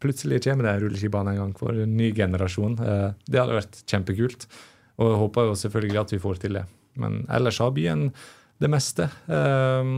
[0.03, 2.79] Plutselig kommer det rulleskibane en gang for en ny generasjon.
[2.79, 4.49] Uh, det hadde vært kjempekult.
[4.97, 6.67] Og jeg håper jo selvfølgelig at vi får til det.
[6.97, 8.09] Men ellers har byen
[8.57, 9.89] det meste eh,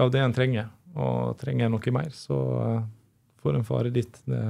[0.00, 0.70] av det en trenger.
[0.94, 2.84] Og trenger en noe mer, så uh,
[3.42, 4.20] får en fare dit.
[4.30, 4.42] Det,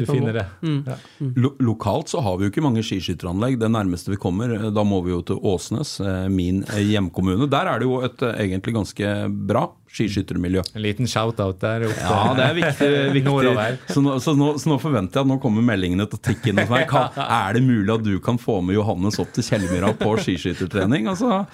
[0.00, 0.44] du finner det.
[0.62, 0.80] Mm.
[0.86, 0.96] Ja.
[1.36, 3.58] Lo lokalt så har vi jo ikke mange skiskytteranlegg.
[3.60, 7.48] Det nærmeste vi kommer, eh, da må vi jo til Åsnes, eh, min eh, hjemkommune.
[7.50, 9.14] Der er det jo et egentlig ganske
[9.48, 10.64] bra skiskyttermiljø.
[10.74, 12.00] En liten shout-out der oppe.
[12.02, 12.90] Ja, det er viktig.
[13.18, 13.94] viktig.
[13.94, 16.50] Så, nå, så, nå, så nå forventer jeg at nå kommer meldingene til å tikke
[16.50, 16.90] inn hos meg.
[17.24, 21.06] Er det mulig at du kan få med Johannes opp til Kjellmyra på skiskyttertrening?
[21.12, 21.44] Altså,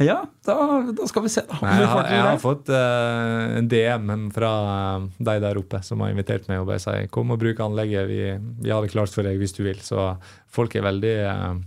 [0.00, 0.54] ja, da,
[0.96, 1.44] da skal vi se.
[1.48, 1.58] Da.
[1.64, 6.00] Nei, jeg, har, jeg har fått eh, en DM fra uh, de der oppe som
[6.04, 8.22] har invitert meg og bare sier kom og bruk anlegget, vi,
[8.64, 9.82] vi har det klart for deg hvis du vil.
[9.84, 10.14] Så
[10.50, 11.60] folk er veldig uh,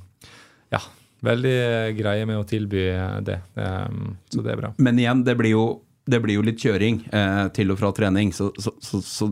[0.74, 0.82] ja,
[1.24, 1.58] veldig
[1.98, 3.40] greie med å tilby eh, det.
[3.56, 4.74] Um, så det er bra.
[4.84, 5.66] Men igjen, det blir jo,
[6.10, 8.34] det blir jo litt kjøring eh, til og fra trening.
[8.36, 9.30] Så, så, så, så,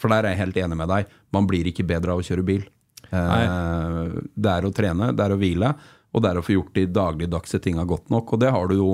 [0.00, 1.10] for der er jeg helt enig med deg.
[1.34, 2.64] Man blir ikke bedre av å kjøre bil.
[3.12, 5.74] Eh, det er å trene, det er å hvile,
[6.12, 8.34] og det er å få gjort de dagligdagse tinga godt nok.
[8.34, 8.90] Og det har du jo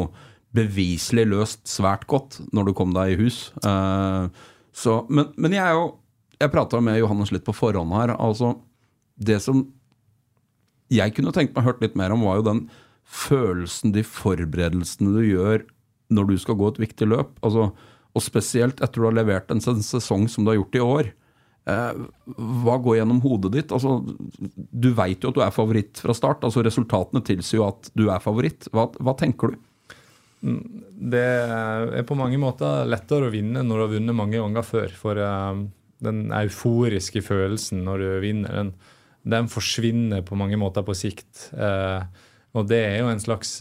[0.54, 3.40] beviselig løst svært godt når du kom deg i hus.
[3.64, 4.30] Uh,
[4.72, 5.88] så, men, men jeg er jo
[6.38, 8.12] Jeg prata med Johannes litt på forhånd her.
[8.14, 8.52] Altså,
[9.18, 9.64] det som
[10.94, 12.60] jeg kunne tenkt meg hørt litt mer om, var jo den
[13.02, 15.64] følelsen, de forberedelsene du gjør
[16.14, 17.32] når du skal gå et viktig løp.
[17.42, 17.72] Altså,
[18.14, 21.10] og spesielt etter du har levert en sesong som du har gjort i år.
[21.68, 22.02] Eh,
[22.64, 23.72] hva går gjennom hodet ditt?
[23.74, 23.98] Altså,
[24.56, 26.44] du veit jo at du er favoritt fra start.
[26.46, 28.70] altså Resultatene tilsier jo at du er favoritt.
[28.72, 29.58] Hva, hva tenker du?
[30.38, 34.94] Det er på mange måter lettere å vinne når du har vunnet mange ganger før.
[34.96, 35.64] For eh,
[36.04, 38.72] den euforiske følelsen når du vinner, den,
[39.28, 41.50] den forsvinner på mange måter på sikt.
[41.52, 42.00] Eh,
[42.56, 43.58] og det er jo en slags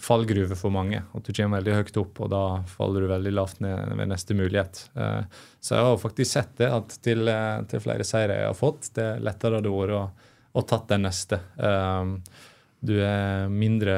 [0.00, 1.02] fallgruve for mange.
[1.14, 4.36] At du kommer veldig høyt opp, og da faller du veldig lavt ned ved neste
[4.36, 4.82] mulighet.
[4.96, 8.56] Eh, så jeg har faktisk sett det, at til, eh, til flere seire jeg har
[8.58, 10.04] fått, det lettere har vært å,
[10.56, 11.40] å tatt den neste.
[11.60, 12.14] Eh,
[12.80, 13.96] du er mindre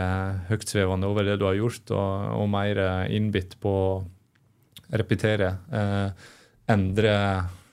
[0.48, 2.82] høytsvevende over det du har gjort, og, og mer
[3.14, 4.00] innbitt på å
[4.98, 5.52] repetere.
[6.72, 7.12] Endre,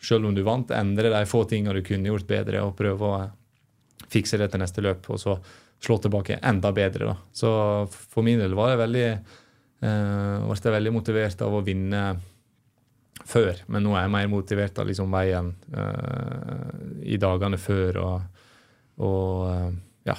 [0.05, 3.17] selv om du vant, endre de få tingene du kunne gjort bedre, og prøve å
[4.13, 5.35] fikse det til neste løp, og så
[5.83, 7.11] slå tilbake enda bedre.
[7.11, 7.17] Da.
[7.33, 7.51] Så
[7.91, 12.03] for min del var jeg veldig, eh, ble jeg veldig motivert av å vinne
[13.29, 18.01] før, men nå er jeg mer motivert av liksom veien eh, i dagene før.
[18.03, 18.43] og,
[19.05, 19.69] og eh,
[20.11, 20.17] ja,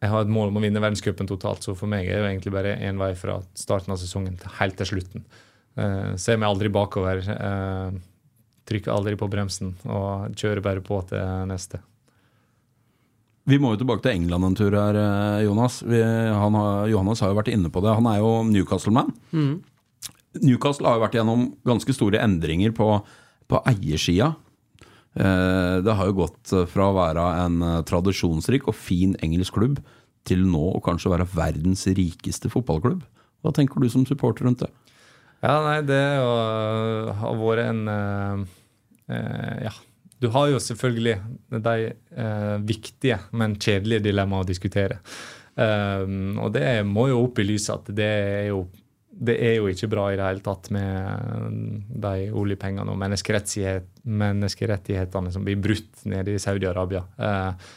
[0.00, 2.54] jeg har et mål om å vinne verdenscupen totalt, så for meg er det egentlig
[2.54, 5.26] bare én vei fra starten av sesongen til helt til slutten.
[5.76, 7.20] Eh, ser meg aldri bakover.
[7.20, 7.98] eh,
[8.70, 11.80] trykker aldri på bremsen og kjører bare på til neste.
[13.50, 15.80] Vi må jo tilbake til England en tur her, eh, Jonas.
[15.82, 17.96] Vi, han har, Johannes har jo vært inne på det.
[17.98, 19.10] Han er jo Newcastle-man.
[20.38, 22.92] Newcastle har jo vært gjennom ganske store endringer på,
[23.50, 24.34] på eiersida.
[25.18, 29.80] Eh, det har jo gått fra å være en eh, tradisjonsrik og fin engelsk klubb
[30.28, 33.02] til nå å kanskje være verdens rikeste fotballklubb.
[33.42, 34.70] Hva tenker du som supporter rundt det?
[35.40, 39.74] Ja, nei, det har, vært en eh, Ja.
[40.20, 41.16] Du har jo selvfølgelig
[41.64, 45.00] de eh, viktige, men kjedelige dilemmaene å diskutere.
[45.60, 48.62] Um, og det må jo opp i lyset at det er jo
[49.20, 55.32] det er jo ikke bra i det hele tatt med de oljepengene og menneskerettighet, menneskerettighetene
[55.34, 57.02] som blir brutt nede i Saudi-Arabia.
[57.20, 57.74] Uh,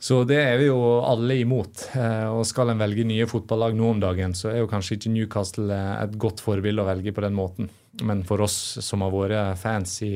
[0.00, 1.82] så det er vi jo alle imot.
[1.92, 5.12] Eh, og skal en velge nye fotballag nå om dagen, så er jo kanskje ikke
[5.12, 7.68] Newcastle eh, et godt forbilde å velge på den måten.
[8.08, 10.14] Men for oss som har vært fans i,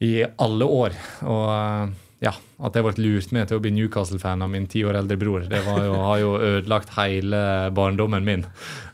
[0.00, 0.96] i alle år,
[1.28, 5.00] og ja, at jeg ble lurt med til å bli Newcastle-fan av min ti år
[5.00, 7.40] eldre bror, det jo, har jo ødelagt hele
[7.74, 8.44] barndommen min.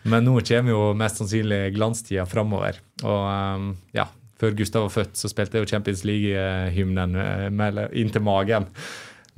[0.08, 2.80] Men nå kommer jo mest sannsynlig glanstida framover.
[3.04, 3.66] Og eh,
[4.00, 4.06] ja,
[4.40, 8.70] før Gustav var født, så spilte jeg jo Champions League-hymnen eh, inntil magen.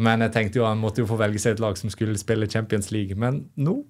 [0.00, 2.48] Men jeg tenkte jo han måtte jo få velge seg et lag som skulle spille
[2.50, 3.18] Champions League.
[3.18, 3.80] Men nå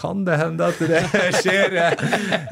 [0.00, 1.00] kan det hende at det
[1.42, 2.04] skjer eh,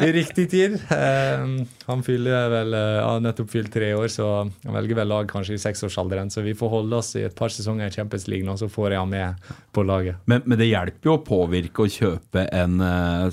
[0.05, 0.77] i riktig tid.
[0.93, 1.45] Eh,
[1.87, 5.57] han fyller vel eh, har nettopp fylt tre år, så han velger vel lag kanskje
[5.57, 6.31] i seksårsalderen.
[6.33, 8.95] Så vi får holde oss i et par sesonger i Champions League nå, så får
[8.95, 10.21] jeg han med på laget.
[10.31, 12.79] Men, men det hjelper jo å påvirke å kjøpe en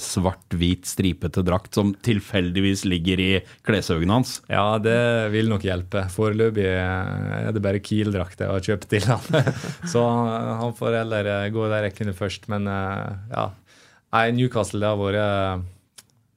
[0.01, 3.29] svart-hvit stripete drakt som tilfeldigvis ligger i
[3.67, 4.37] kleshaugen hans.
[4.51, 4.97] Ja, det
[5.33, 6.05] vil nok hjelpe.
[6.13, 9.53] Foreløpig er det bare Kiel-drakt jeg har kjøpt til han.
[9.93, 10.03] så
[10.63, 12.47] han får heller gå der jeg kunne først.
[12.51, 13.49] Men ja,
[14.15, 15.65] Nei, Newcastle det har vært eh,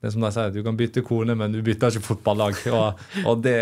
[0.00, 2.56] det er som de sier, Du kan bytte kone, men du bytter ikke fotballag.
[2.76, 3.58] Og, og det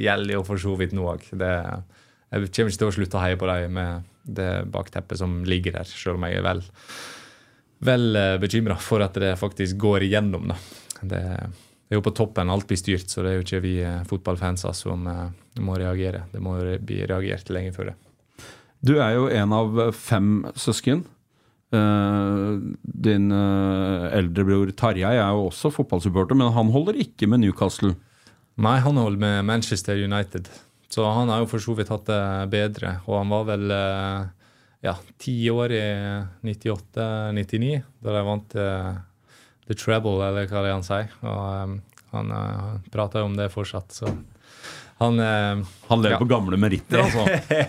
[0.00, 1.26] gjelder jo for så vidt nå òg.
[1.36, 5.76] Jeg kommer ikke til å slutte å heie på dem med det bakteppet som ligger
[5.76, 6.62] der, selv om jeg er vel,
[7.86, 10.48] vel eh, bekymra for at det faktisk går igjennom.
[10.50, 10.56] Da.
[11.12, 11.22] Det,
[11.86, 14.74] er jo på toppen alt blir styrt, så det er jo ikke vi eh, fotballfanser
[14.74, 15.06] som
[15.60, 16.24] må reagere.
[16.32, 17.98] Det må bli reagert lenge før det.
[18.80, 21.04] Du er jo en av fem søsken.
[21.74, 27.96] Uh, din uh, eldrebror Tarjei er jo også fotballsupporter, men han holder ikke med Newcastle.
[28.62, 30.48] Nei, han holder med Manchester United.
[30.92, 32.22] Så han har jo for så vidt hatt det
[32.54, 33.00] bedre.
[33.10, 34.30] Og han var vel uh,
[34.86, 35.82] ja, ti år i
[36.46, 38.56] 98-99, da de vant
[39.66, 41.12] The Treble, eller hva det er han sier.
[41.26, 41.76] Og um,
[42.14, 42.34] han
[42.94, 44.08] prater jo om det fortsatt, så
[45.02, 46.20] han, han lever ja.
[46.22, 47.26] på gamle meritter, altså?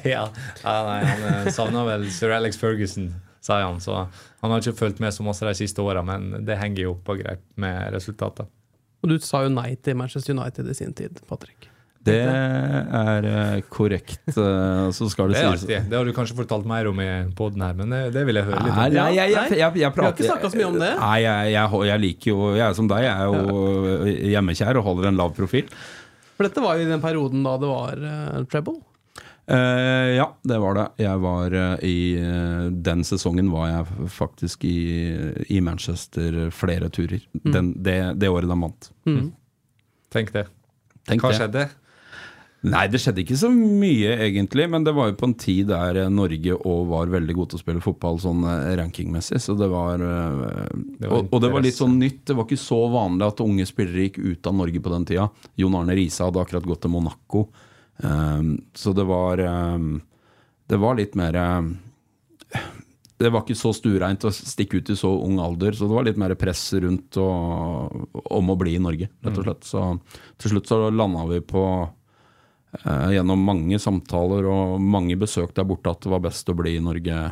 [0.08, 0.22] ja.
[0.64, 3.10] ja nei, han savna vel sir Alex Ferguson
[3.48, 3.80] sier han.
[3.84, 6.98] Så han har ikke fulgt med så masse de siste åra, men det henger jo
[7.08, 8.52] på greip med resultatet.
[9.06, 11.70] Og du sa jo nei til Manchester United i sin tid, Patrick.
[12.08, 14.22] Det er eh, korrekt.
[14.32, 15.80] Eh, så skal det, det er artig.
[15.92, 18.48] Det har du kanskje fortalt mer om i poden her, men det, det, vil jeg
[18.48, 18.80] høre litt om.
[18.80, 20.92] Nei, jeg, jeg, jeg, jeg, jeg prater, Vi har ikke snakka så mye om det.
[21.02, 21.18] Nei,
[21.92, 25.34] jeg, liker jo Jeg er som deg, jeg er jo hjemmekjær og holder en lav
[25.38, 25.72] profil.
[26.38, 28.78] For dette var jo i den perioden da det var uh, treble?
[29.52, 30.86] Uh, ja, det var det.
[31.00, 34.76] Jeg var uh, i uh, Den sesongen var jeg faktisk i,
[35.48, 37.24] i Manchester flere turer.
[37.46, 37.52] Mm.
[37.54, 38.90] Den, det, det, året de vant.
[39.08, 39.30] Mm.
[40.12, 40.50] Tenk det.
[41.08, 41.38] Tenk Hva det.
[41.40, 41.68] skjedde?
[42.68, 44.66] Nei, det skjedde ikke så mye, egentlig.
[44.68, 47.64] Men det var jo på en tid der Norge òg var veldig gode til å
[47.64, 48.42] spille fotball sånn
[48.76, 49.40] rankingmessig.
[49.40, 52.26] Så det var, det var og, og, det var litt sånn nytt.
[52.28, 55.30] Det var ikke så vanlig at unge spillere gikk ut av Norge på den tida.
[55.56, 57.46] Jon Arne Riise hadde akkurat gått til Monaco.
[57.98, 60.02] Um, så det var um,
[60.70, 61.72] Det var litt mer um,
[63.18, 66.06] Det var ikke så stuereint å stikke ut i så ung alder, så det var
[66.06, 67.96] litt mer press rundt og,
[68.30, 69.66] om å bli i Norge, rett og slett.
[69.66, 69.86] Så
[70.38, 71.64] til slutt så landa vi på
[72.86, 76.78] uh, gjennom mange samtaler og mange besøk der borte at det var best å bli
[76.78, 77.24] i Norge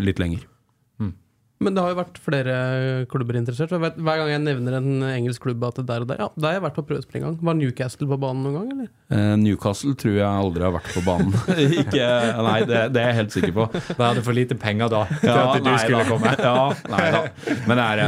[0.00, 0.44] litt lenger.
[1.62, 2.54] Men det har jo vært flere
[3.10, 3.72] klubber interessert.
[3.78, 6.48] Vet, hver gang jeg nevner en engelsk klubb at det der og der, ja, da
[6.50, 7.36] har jeg vært på prøvespill en gang.
[7.46, 8.90] Var Newcastle på banen noen gang, eller?
[9.14, 11.30] Eh, Newcastle tror jeg aldri har vært på banen.
[11.84, 12.08] Ikke,
[12.48, 13.68] nei, det, det, er jeg helt sikker på.
[13.94, 16.10] Da hadde for lite penger da til ja, at du nei, skulle da.
[16.10, 16.34] komme.
[16.44, 17.22] Ja, nei da.
[17.70, 18.02] Men er,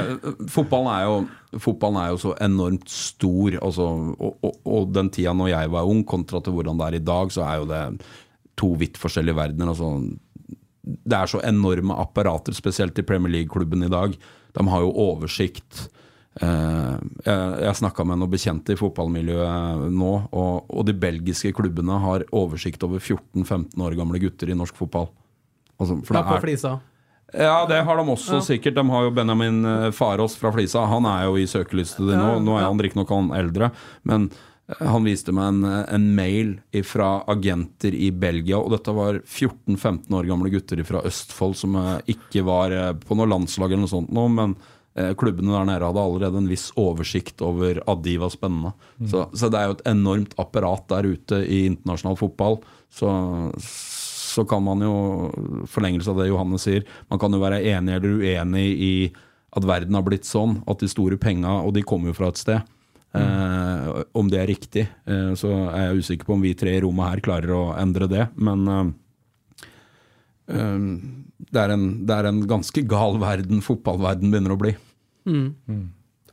[0.52, 5.32] fotballen, er jo, fotballen er jo så enormt stor, altså, og, og, og, den tida
[5.36, 7.82] når jeg var ung, kontra til hvordan det er i dag, så er jo det
[8.58, 9.70] to vidt forskjellige verdener.
[9.72, 9.94] altså
[10.86, 14.16] det er så enorme apparater, spesielt i Premier League-klubben i dag.
[14.54, 15.86] De har jo oversikt.
[16.36, 22.84] Uh, jeg snakka med noen bekjente i fotballmiljøet nå, og, de belgiske klubbene har oversikt
[22.84, 25.08] over 14-15 år gamle gutter i norsk fotball.
[25.80, 26.74] Altså, for det er, Flisa?
[27.34, 28.44] Ja, det har de også ja.
[28.52, 28.76] sikkert.
[28.76, 30.84] De har jo Benjamin eh, Farås fra Flisa.
[30.88, 32.36] Han er jo i søkelyset nå.
[32.44, 33.72] Nå er han riktignok eldre,
[34.08, 34.28] men
[34.66, 40.26] han viste meg en, en mail fra agenter i Belgia, og dette var 14-15 år
[40.26, 44.10] gamle gutter fra Østfold som eh, ikke var eh, på noe landslag eller noe sånt
[44.14, 44.56] nå, men
[44.98, 48.74] eh, klubbene der nede hadde allerede en viss oversikt over at de var spennende.
[48.98, 49.10] Mm.
[49.12, 52.58] Så, så, det er jo et enormt apparat der ute i internasjonal fotball.
[52.90, 53.12] Så,
[53.62, 54.96] så kan man jo,
[55.70, 58.94] forlengelse av det Johanne sier, man kan jo være enig eller uenig i
[59.56, 62.42] at verden har blitt sånn, at de store penga, og de kommer jo fra et
[62.42, 62.72] sted.
[63.16, 66.82] Uh, om det er riktig, uh, så er jeg usikker på om vi tre i
[66.84, 68.28] rommet her klarer å endre det.
[68.36, 68.86] Men uh,
[70.46, 74.74] det, er en, det, er en, ganske gal verden fotballverden begynner å bli.
[75.26, 75.48] Mm.
[75.66, 75.86] Mm.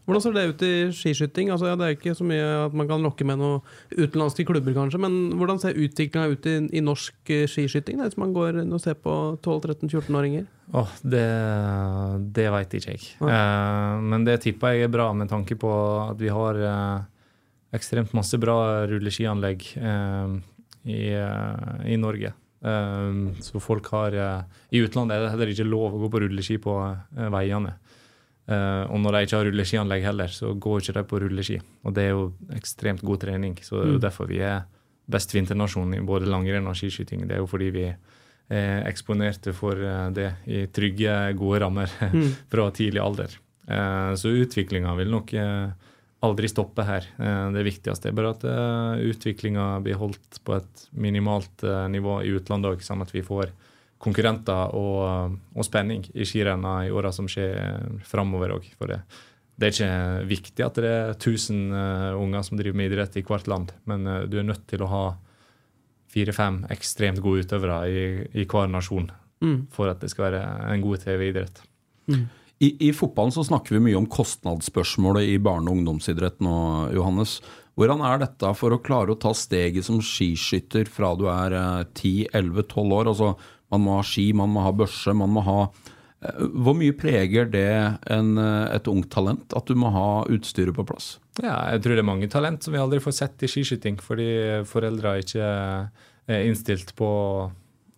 [0.04, 1.52] Hvordan ser det ut i skiskyting?
[1.54, 3.62] Altså, ja, det er ikke så mye at man kan lokke med noen
[3.96, 8.34] utenlandske klubber, kanskje, men hvordan ser utviklinga ut i, i, norsk skiskyting, da, Hvis man
[8.36, 10.50] går inn og ser på 12-13-14-åringer?
[10.76, 11.24] Oh, det
[12.36, 13.08] det veit ikke jeg.
[13.22, 13.32] Ja.
[13.32, 15.72] Uh, men det tipper jeg er bra, med tanke på
[16.04, 17.04] at vi har uh,
[17.76, 20.36] ekstremt masse bra rulleskianlegg uh,
[20.84, 21.04] i,
[21.88, 22.34] i, Norge.
[23.44, 26.74] så folk har I utlandet er det heller ikke lov å gå på rulleski på
[27.32, 27.74] veiene.
[28.44, 31.60] Uh, og når de ikke har rulleskianlegg heller, så går ikke de på rulleski.
[31.84, 32.26] Og det er jo
[32.58, 33.56] ekstremt god trening.
[33.64, 34.06] Så det er jo mm.
[34.08, 34.66] derfor vi er
[35.14, 37.26] best vinternasjon i både langrenn og skiskyting.
[37.28, 41.92] Det er jo fordi vi er eksponerte for eh, det i trygge, gode rammer
[42.52, 43.40] fra tidlig alder.
[43.64, 45.92] Uh, så utviklinga vil nok uh,
[46.24, 47.08] aldri stoppe her.
[47.20, 52.22] Eh, det viktigste er bare at uh, utviklinga blir holdt på et minimalt eh, nivå
[52.24, 53.52] i utlandet òg, sånn at vi får
[54.04, 58.68] konkurrenter og, og spenning i skirenna i åra som skjer framover òg.
[58.76, 59.00] For det,
[59.56, 63.26] det er ikke viktig at det er 1000 uh, unger som driver med idrett i
[63.26, 65.04] hvert land, men uh, du er nødt til å ha
[66.14, 68.02] fire-fem ekstremt gode utøvere i,
[68.44, 69.10] i hver nasjon
[69.44, 69.66] Mm.
[69.74, 71.58] for at det skal være en god TV-idrett.
[72.64, 76.54] I, I fotballen så snakker vi mye om kostnadsspørsmålet i barne- og ungdomsidrett nå,
[76.96, 77.42] Johannes.
[77.76, 81.82] Hvordan er dette for å klare å ta steget som skiskytter fra du er eh,
[81.92, 83.10] 10-11-12 år?
[83.12, 83.34] Altså,
[83.74, 87.50] man må ha ski, man må ha børse, man må ha eh, Hvor mye preger
[87.52, 87.68] det
[88.14, 91.16] en, eh, et ungt talent at du må ha utstyret på plass?
[91.42, 94.30] Ja, jeg tror det er mange talent som vi aldri får sett i skiskyting, fordi
[94.70, 97.10] foreldre ikke er innstilt på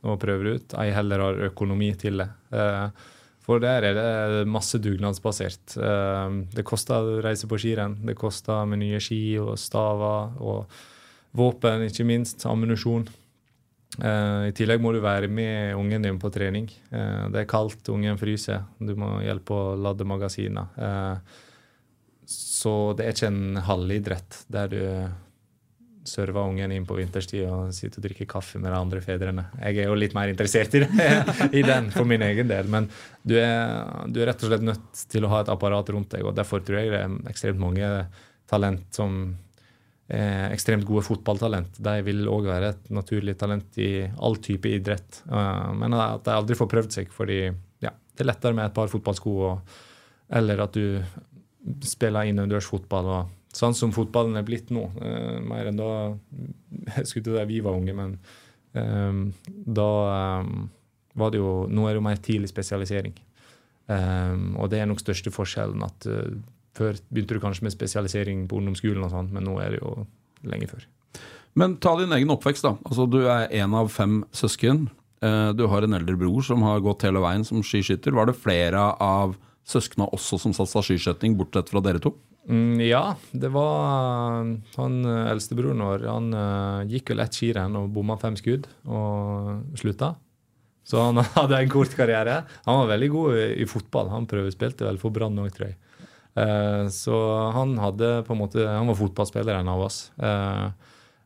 [0.05, 2.29] å prøve det ut, ei heller har økonomi til det.
[2.55, 3.11] Eh,
[3.45, 5.75] For der er det masse dugnadsbasert.
[6.49, 10.65] Det koster å reise på skirenn, det koster med nye ski og staver og
[11.37, 13.05] våpen, ikke minst, ammunisjon.
[13.95, 16.67] Eh, I tillegg må du være med ungen din på trening.
[16.91, 20.67] Eh, Det er kaldt, ungen fryser, du må hjelpe å lade magasiner.
[20.77, 21.17] Eh,
[22.25, 24.81] så det er ikke en halvidrett der du
[26.05, 29.47] server ungen inn på vinterstid og sitter og drikker kaffe med de andre fedrene.
[29.57, 30.89] Jeg er jo litt mer interessert i, det,
[31.59, 32.89] i den for min egen del, men
[33.25, 36.25] du er, du er rett og slett nødt til å ha et apparat rundt deg,
[36.25, 37.89] og derfor tror jeg det er ekstremt mange
[38.49, 39.35] talent som
[40.05, 41.79] er ekstremt gode fotballtalent.
[41.81, 46.35] De vil òg være et naturlig talent i all type idrett, Uh, men at de
[46.35, 47.39] aldri får prøvd seg fordi
[47.81, 49.77] ja, det er lettere med et par fotballsko og,
[50.37, 51.01] eller at du
[51.85, 53.09] spiller innendørs fotball.
[53.09, 54.85] og Sånn som fotballen er blitt nå.
[54.99, 55.91] Uh, mer enn da
[56.99, 58.17] Jeg skulle til da vi var unge, men
[58.77, 59.89] um, da
[60.43, 60.67] um,
[61.15, 63.15] var det jo Nå er det jo mer tidlig spesialisering.
[63.87, 65.83] Um, og det er nok største forskjellen.
[65.85, 66.37] at eh,
[66.75, 70.05] Før begynte du kanskje med spesialisering på ungdomsskolen, og sånt, men nå er det jo
[70.43, 70.83] lenge før.
[71.55, 72.73] Men ta din egen oppvekst, da.
[72.83, 74.89] Altså, du er en av fem søsken.
[75.23, 78.11] Eh, Du har en eldre bror som har gått hele veien som skiskytter.
[78.11, 82.11] Var det flere av søsknene også som satsa skiskyting, bortsett fra dere to?
[82.45, 84.43] Mm, ja, det var
[84.75, 86.03] han eh, eldstebroren vår.
[86.11, 90.11] Han eh, gikk vel ett skirenn og bomma fem skudd og slutta.
[90.85, 92.41] Så han hadde en kort karriere.
[92.67, 94.11] Han var veldig god i, i fotball.
[94.13, 95.79] Han prøvespilte vel for Brann òg, tror jeg.
[96.35, 97.17] Eh, så
[97.55, 99.99] han hadde på en måte Han var fotballspilleren av oss.
[100.19, 100.67] Eh,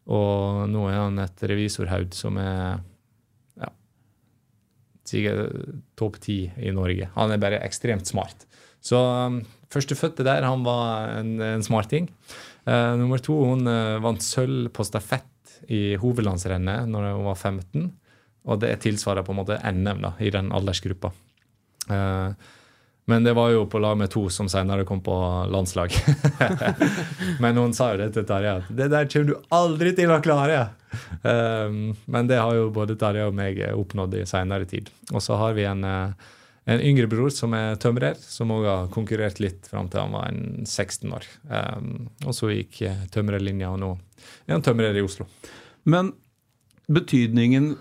[0.09, 2.79] og nå er han et revisorhaud som er
[3.59, 3.69] ja,
[5.05, 5.57] sikkert
[5.99, 7.11] topp ti i Norge.
[7.17, 8.47] Han er bare ekstremt smart.
[8.81, 12.07] Så um, førstefødte der, han var en, en smarting.
[12.65, 17.89] Uh, nummer to, hun uh, vant sølv på stafett i hovedlandsrennet når hun var 15.
[18.49, 21.11] Og det tilsvarer på en måte NM da, i den aldersgruppa.
[21.91, 22.33] Uh,
[23.09, 25.13] men det var jo på lag med to som senere kom på
[25.49, 25.93] landslag.
[27.41, 30.19] men hun sa jo det til Terje at det der kommer du aldri til å
[30.21, 30.59] klare!
[31.23, 34.93] Um, men det har jo både Terje og meg oppnådd i senere tid.
[35.09, 36.13] Og så har vi en, uh,
[36.69, 40.29] en yngre bror som er tømrer, som òg har konkurrert litt fram til han var
[40.29, 41.27] en 16 år.
[41.49, 41.91] Um,
[42.27, 43.93] og så gikk uh, tømrerlinja, og nå
[44.45, 45.25] er han tømrer i Oslo.
[45.89, 46.13] Men
[46.89, 47.73] betydningen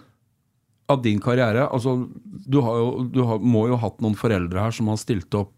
[0.89, 4.75] av din karriere altså, Du, jo, du har, må jo ha hatt noen foreldre her
[4.75, 5.53] som har stilt opp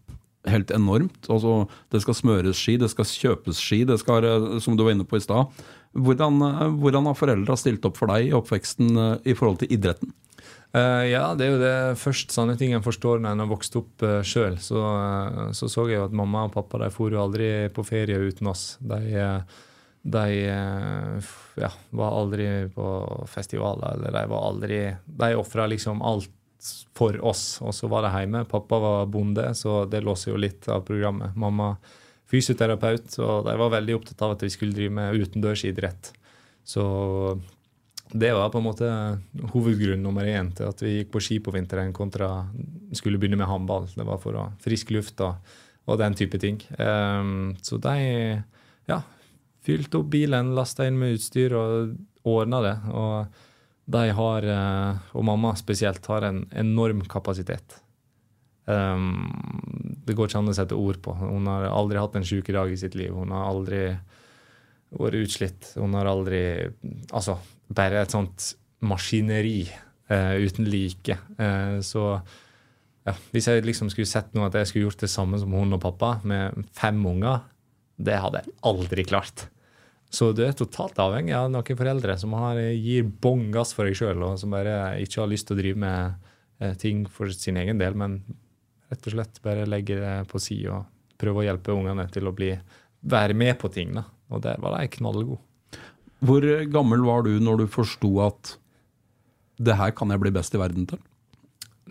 [0.49, 1.27] helt enormt.
[1.29, 4.95] Altså, det skal smøres ski, det skal kjøpes ski, det skal, eh, som du var
[4.95, 5.51] inne på i stad.
[5.93, 9.71] Hvordan, eh, hvordan har foreldra stilt opp for deg i oppveksten eh, i forhold til
[9.77, 10.15] idretten?
[10.71, 13.73] Uh, ja, det er jo det først sånne ting en forstår når en har vokst
[13.75, 14.55] opp uh, sjøl.
[14.63, 17.83] Så, uh, så så jeg jo at mamma og pappa de for jo aldri på
[17.83, 18.77] ferie uten oss.
[18.79, 19.59] De, eh,
[20.01, 21.31] de eh,
[21.61, 22.85] ja, var aldri på
[23.29, 26.31] festivaler, eller de var aldri De ofra liksom alt
[26.93, 28.43] for oss, og så var de hjemme.
[28.49, 31.33] Pappa var bonde, så det låser jo litt av programmet.
[31.37, 31.75] Mamma
[32.31, 36.11] fysioterapeut, og de var veldig opptatt av at vi skulle drive med utendørsidrett.
[36.63, 36.83] Så
[38.11, 38.89] det var på en måte
[39.53, 42.45] hovedgrunn nummer én til at vi gikk på ski på vinteren kontra
[42.97, 43.87] skulle begynne med håndball.
[43.95, 45.39] Det var for å frisk luft og,
[45.87, 46.59] og den type ting.
[46.77, 47.95] Um, så de
[48.89, 49.01] ja,
[49.65, 51.95] fylte opp bilen, lasta inn med utstyr og
[52.27, 52.75] ordna det.
[52.91, 57.79] Og de har, eh, og mamma spesielt, har en enorm kapasitet.
[58.65, 59.25] Um,
[60.05, 61.13] det går ikke an å sette ord på.
[61.17, 63.13] Hun har aldri hatt en sykedag i sitt liv.
[63.13, 63.81] Hun har aldri
[64.91, 65.73] vært utslitt.
[65.79, 66.43] Hun har aldri
[67.11, 67.37] Altså,
[67.73, 68.53] bare et sånt
[68.85, 69.65] maskineri
[70.11, 71.17] uh, uten like.
[71.39, 72.21] Uh, så
[73.01, 75.73] ja, hvis jeg liksom skulle sett noe at jeg skulle gjort det samme som hun
[75.73, 77.41] og pappa, med fem unger,
[78.05, 79.47] det hadde jeg aldri klart.
[80.11, 83.95] Så du er totalt avhengig av noen foreldre som har, gir bånn gass for deg
[83.95, 87.59] sjøl, og som bare ikke har lyst til å drive med eh, ting for sin
[87.61, 88.19] egen del, men
[88.91, 90.83] rett og slett bare legger det på si og
[91.21, 92.51] prøver å hjelpe ungene til å bli,
[93.07, 93.95] være med på ting.
[93.95, 94.03] Da.
[94.35, 95.39] Og der var de knallgode.
[96.21, 98.55] Hvor gammel var du når du forsto at
[99.61, 100.99] det her kan jeg bli best i verden til?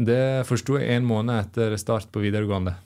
[0.01, 2.77] Det forsto jeg en måned etter start på videregående,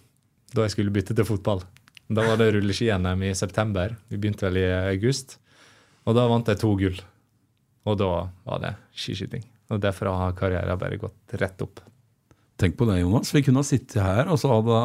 [0.55, 1.61] da jeg skulle bytte til fotball.
[2.09, 3.97] Da var det rulleski-NM i september.
[4.09, 5.39] Vi begynte vel i august.
[6.05, 7.01] Og da vant jeg to gull.
[7.89, 8.11] Og da
[8.45, 9.45] var det skiskyting.
[9.73, 11.81] Og derfra har karrieren bare gått rett opp.
[12.65, 13.29] Tenk på det, Jonas.
[13.35, 14.77] Vi kunne ha sittet her, og så hadde,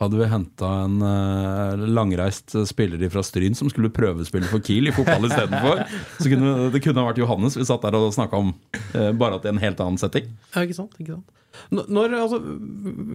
[0.00, 4.94] hadde vi henta en uh, langreist spiller fra Stryn som skulle prøvespille for Kiel i
[4.94, 5.84] fotball istedenfor.
[6.18, 8.50] Så kunne, det kunne ha vært Johannes vi satt der og snakka om,
[8.96, 10.26] uh, bare at i en helt annen setting.
[10.56, 11.30] Ja, ikke sant, ikke sant.
[11.70, 12.40] Når, altså,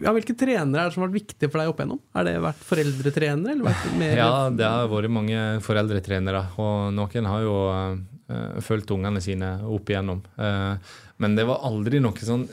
[0.06, 2.00] ja, hvilke trenere er det som har vært viktige for deg opp igjennom?
[2.16, 3.56] Har det vært foreldretrenere?
[3.58, 4.30] Eller vært mer ja,
[4.62, 6.46] det har vært mange foreldretrenere.
[6.64, 10.24] Og noen har jo uh, fulgt ungene sine opp igjennom.
[10.40, 10.80] Uh,
[11.20, 12.48] men det var aldri noe sånn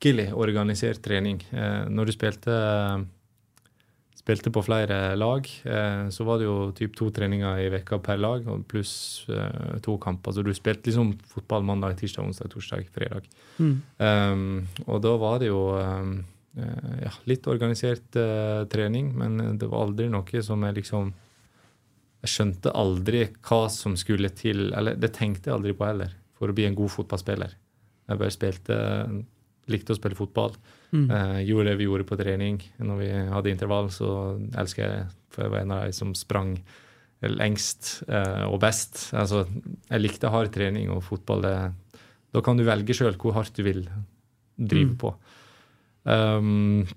[0.00, 1.42] skikkelig organisert trening.
[1.52, 2.60] Uh, når du spilte
[4.20, 5.46] spilte på flere lag.
[5.64, 9.96] Eh, så var det jo typ to treninger i veka per lag, pluss eh, to
[10.02, 10.34] kamper.
[10.34, 13.26] Så du spilte liksom fotball mandag, tirsdag, onsdag, torsdag, fredag.
[13.58, 13.80] Mm.
[13.98, 14.44] Um,
[14.86, 16.14] og da var det jo um,
[17.00, 21.12] ja, litt organisert uh, trening, men det var aldri noe som jeg liksom
[22.20, 26.52] Jeg skjønte aldri hva som skulle til, eller det tenkte jeg aldri på heller, for
[26.52, 27.54] å bli en god fotballspiller.
[28.10, 28.76] Jeg bare spilte
[29.72, 30.54] likte å spille fotball.
[30.90, 31.06] Mm.
[31.06, 32.60] Eh, gjorde det vi gjorde på trening.
[32.82, 34.12] Når vi hadde intervall, så
[34.58, 36.56] elsker jeg For jeg var en av de som sprang
[37.22, 39.10] lengst eh, og best.
[39.14, 39.44] Altså,
[39.86, 41.44] jeg likte hard trening og fotball.
[41.44, 41.54] Det,
[42.34, 43.84] da kan du velge sjøl hvor hardt du vil
[44.58, 44.98] drive mm.
[44.98, 45.14] på.
[46.02, 46.88] Um,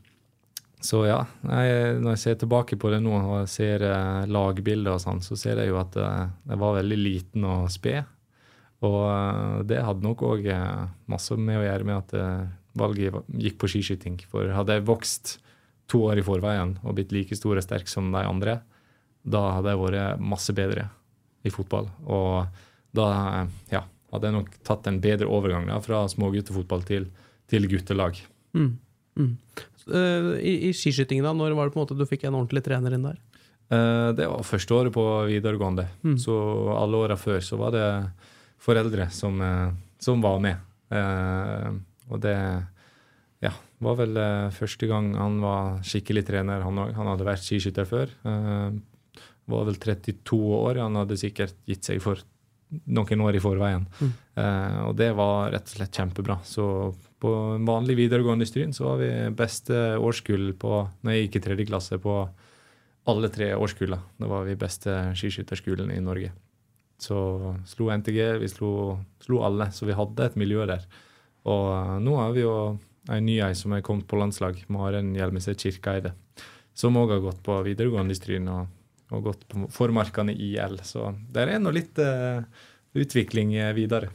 [0.84, 5.04] så ja, jeg, når jeg ser tilbake på det nå og ser eh, lagbilder og
[5.04, 8.10] sånn, så ser jeg jo at eh, jeg var veldig liten og sped.
[8.84, 10.50] Og eh, det hadde nok òg
[11.12, 12.16] masse med å gjøre med at
[12.78, 14.20] valget gikk på skiskyting.
[14.32, 15.38] For hadde jeg vokst
[15.92, 18.60] to år i forveien og blitt like stor og sterk som de andre,
[19.24, 20.88] da hadde jeg vært masse bedre
[21.44, 21.90] i fotball.
[22.04, 22.48] Og
[22.96, 23.08] da
[23.72, 27.08] ja, hadde jeg nok tatt en bedre overgang da, fra småguttefotball til,
[27.52, 28.20] til guttelag.
[28.58, 28.74] Mm.
[29.20, 29.32] Mm.
[29.88, 32.64] Uh, I, i skiskyting, da, når var det på en måte du fikk en ordentlig
[32.66, 33.22] trener inn der?
[33.74, 35.88] Uh, det var første året på videregående.
[36.06, 36.20] Mm.
[36.22, 36.36] Så
[36.78, 37.88] alle åra før så var det
[38.64, 40.70] foreldre som, uh, som var med.
[42.12, 42.36] Og det
[43.44, 43.52] ja,
[43.84, 46.64] var vel uh, første gang han var skikkelig trener.
[46.66, 48.12] Han, han hadde vært skiskytter før.
[48.26, 48.76] Uh,
[49.52, 50.84] var vel 32 år.
[50.84, 52.22] Han hadde sikkert gitt seg for
[52.90, 53.84] noen år i forveien.
[54.00, 54.14] Mm.
[54.38, 56.40] Uh, og det var rett og slett kjempebra.
[56.48, 56.66] Så
[57.24, 61.44] på en vanlig videregående Stryn så var vi beste årskull på når jeg gikk i
[61.48, 62.18] tredje klasse på
[63.12, 64.00] alle tre årskulla.
[64.20, 66.32] Da var vi beste skiskytterskolen i Norge.
[67.04, 67.18] Så
[67.68, 68.72] slo NTG, vi slo,
[69.24, 69.70] slo alle.
[69.76, 70.86] Så vi hadde et miljø der.
[71.50, 72.56] Og uh, nå har vi jo
[73.12, 76.14] ei ny ei som er kommet på landslag, Maren Hjelmeset Kirkeide,
[76.74, 78.70] som òg har gått på videregående i Stryn og,
[79.12, 80.80] og, gått på formarkene i IL.
[80.88, 82.46] Så der er nå litt uh,
[82.96, 84.12] utvikling videre.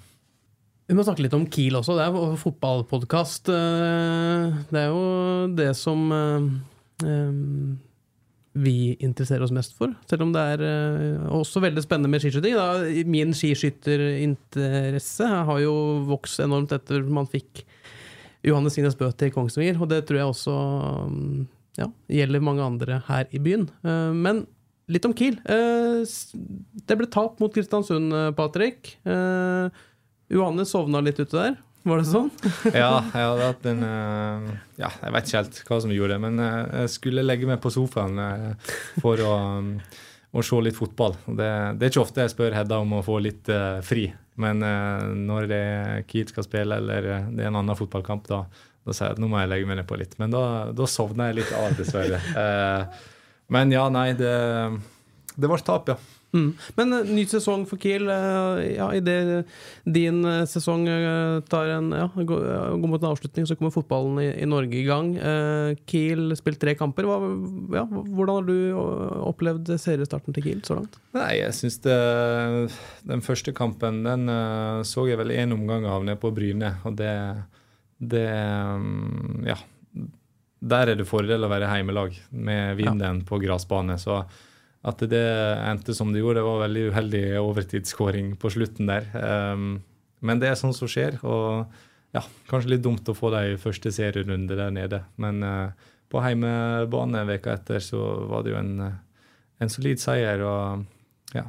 [0.89, 1.99] Vi må snakke litt om Kiel også.
[1.99, 3.51] Det er jo fotballpodkast.
[3.51, 5.03] Det er jo
[5.53, 6.07] det som
[8.59, 9.93] vi interesserer oss mest for.
[10.11, 12.57] Selv om det er uh, også veldig spennende med skiskyting.
[12.59, 12.83] Da.
[13.09, 15.75] Min skiskytterinteresse har jo
[16.09, 17.65] vokst enormt etter man fikk
[18.47, 20.55] Johannes Sines Bø til Kongsvinger, og det tror jeg også
[21.09, 21.47] um,
[21.79, 21.89] ja,
[22.21, 23.67] gjelder mange andre her i byen.
[23.87, 24.45] Uh, men
[24.89, 25.39] litt om Kiel.
[25.45, 26.03] Uh,
[26.89, 28.95] det ble tap mot Kristiansund, Patrick.
[30.29, 31.59] Johannes sovna litt ute der.
[31.89, 32.28] Var det sånn?
[32.74, 36.22] ja, jeg hadde hatt en uh, Ja, jeg vet ikke helt hva som gjorde det,
[36.26, 38.72] men uh, jeg skulle legge meg på sofaen uh,
[39.03, 39.34] for å,
[40.36, 41.16] å, se litt fotball.
[41.26, 43.49] Det, det, er ikke ofte jeg spør Hedda om å få litt
[43.86, 44.09] fri,
[44.39, 44.62] men
[45.26, 48.45] når det er Kiel skal spille, eller det er en annen fotballkamp, da,
[48.86, 50.14] da sier jeg at nå må jeg legge meg ned på litt.
[50.20, 50.45] Men da,
[50.76, 52.20] da sovner jeg litt av, dessverre.
[53.57, 54.36] men ja, nei, det,
[55.34, 55.99] det ble tap, ja.
[56.37, 56.49] Mm.
[56.76, 58.05] Men uh, ny sesong for Kiel.
[58.09, 59.47] Uh, ja, Idet
[59.89, 60.85] din uh, sesong
[61.49, 65.14] tar en, ja, går, mot en avslutning, så kommer fotballen i, i Norge i gang.
[65.89, 67.09] Kiel spilt tre kamper.
[67.09, 67.18] Hva,
[67.79, 68.59] ja, hvordan har du
[69.29, 70.99] opplevd seriestarten til Kiel så langt?
[71.16, 74.29] Nei, jeg syns Den første kampen den
[74.87, 77.14] så jeg vel én omgang av nede på Bryne, og det,
[77.99, 79.59] det um, Ja.
[80.59, 83.26] Der er det fordel å være heimelag med vinden ja.
[83.29, 83.95] på gressbane.
[84.03, 84.16] Så
[84.87, 85.26] at det
[85.66, 86.41] endte som det gjorde.
[86.41, 89.09] Det var veldig uheldig overtidsskåring på slutten der.
[89.14, 89.68] Um,
[90.20, 91.18] men det er sånn som skjer.
[91.26, 91.66] Og
[92.14, 95.03] ja, kanskje litt dumt å få de første serierunde der nede.
[95.20, 98.01] Men uh, på heimebane veka etter så
[98.31, 98.74] var det jo en,
[99.59, 100.47] en solid seier.
[100.47, 101.49] Og ja,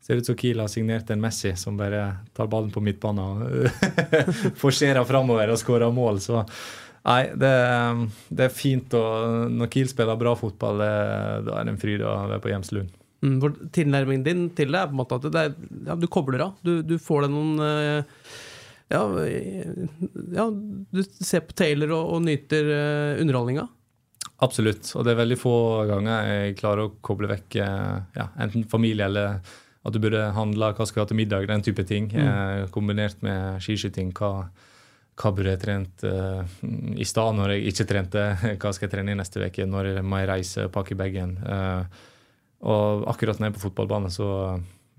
[0.00, 4.54] Ser ut som Kiel har signert en Messi som bare tar ballen på midtbanen og
[4.62, 6.22] forserer framover og skårer mål.
[6.24, 6.40] Så
[7.08, 7.52] nei, det,
[8.28, 9.02] det, er fint å
[9.52, 10.94] Når Kiel spiller bra fotball, det,
[11.48, 12.96] da er det en fryd å være på Hjemslund.
[13.20, 15.56] Mm, for tilnærmingen din til det er på en måte at er,
[15.88, 16.54] ja, du kobler av.
[16.64, 18.38] Du, du får deg noen uh,
[18.90, 19.02] ja,
[20.34, 23.66] ja, du ser på Taylor og, og nyter uh, underholdninga.
[24.40, 24.88] Absolutt.
[24.96, 25.56] Og det er veldig få
[25.90, 29.42] ganger jeg klarer å koble vekk ja, enten familie eller
[29.84, 32.08] at du burde handle hva skal du ha til middag, den type ting.
[32.08, 32.70] Mm.
[32.72, 34.14] kombinert med skiskyting.
[34.16, 34.48] Hva,
[35.18, 36.44] hva burde jeg trent uh,
[36.96, 38.22] i stad når jeg ikke trente?
[38.60, 39.66] Hva skal jeg trene i neste uke?
[39.68, 41.34] Når må jeg reise, pakke bagen?
[41.44, 41.82] Uh,
[42.60, 44.30] og akkurat når jeg er på fotballbanen, så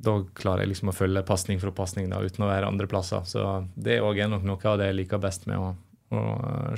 [0.01, 3.25] da klarer jeg liksom å følge pasning for pasning uten å være andre plasser.
[3.29, 3.43] Så
[3.75, 5.73] det er nok noe av det jeg liker best med å,
[6.17, 6.21] å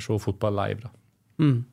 [0.02, 0.92] se fotball live.
[1.40, 1.64] Mm.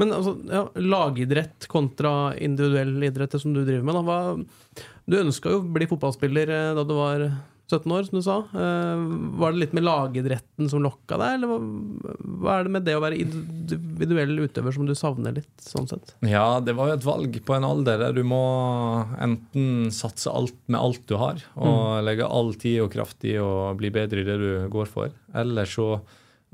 [0.00, 3.98] Men altså, ja, lagidrett kontra individuell idrett, det som du driver med.
[3.98, 7.26] Da, hva, du ønska jo å bli fotballspiller eh, da du var
[7.66, 8.36] 17 år, som du sa.
[8.54, 9.00] Eh,
[9.40, 11.64] var det litt med lagidretten som lokka deg, eller
[12.42, 15.50] hva er det med det å være individuell utøver som du savner litt?
[15.66, 16.14] sånn sett?
[16.26, 18.42] Ja, det var jo et valg på en alder der du må
[19.22, 22.04] enten satse alt med alt du har, og mm.
[22.06, 25.66] legge all tid og kraft i å bli bedre i det du går for, eller
[25.70, 25.96] så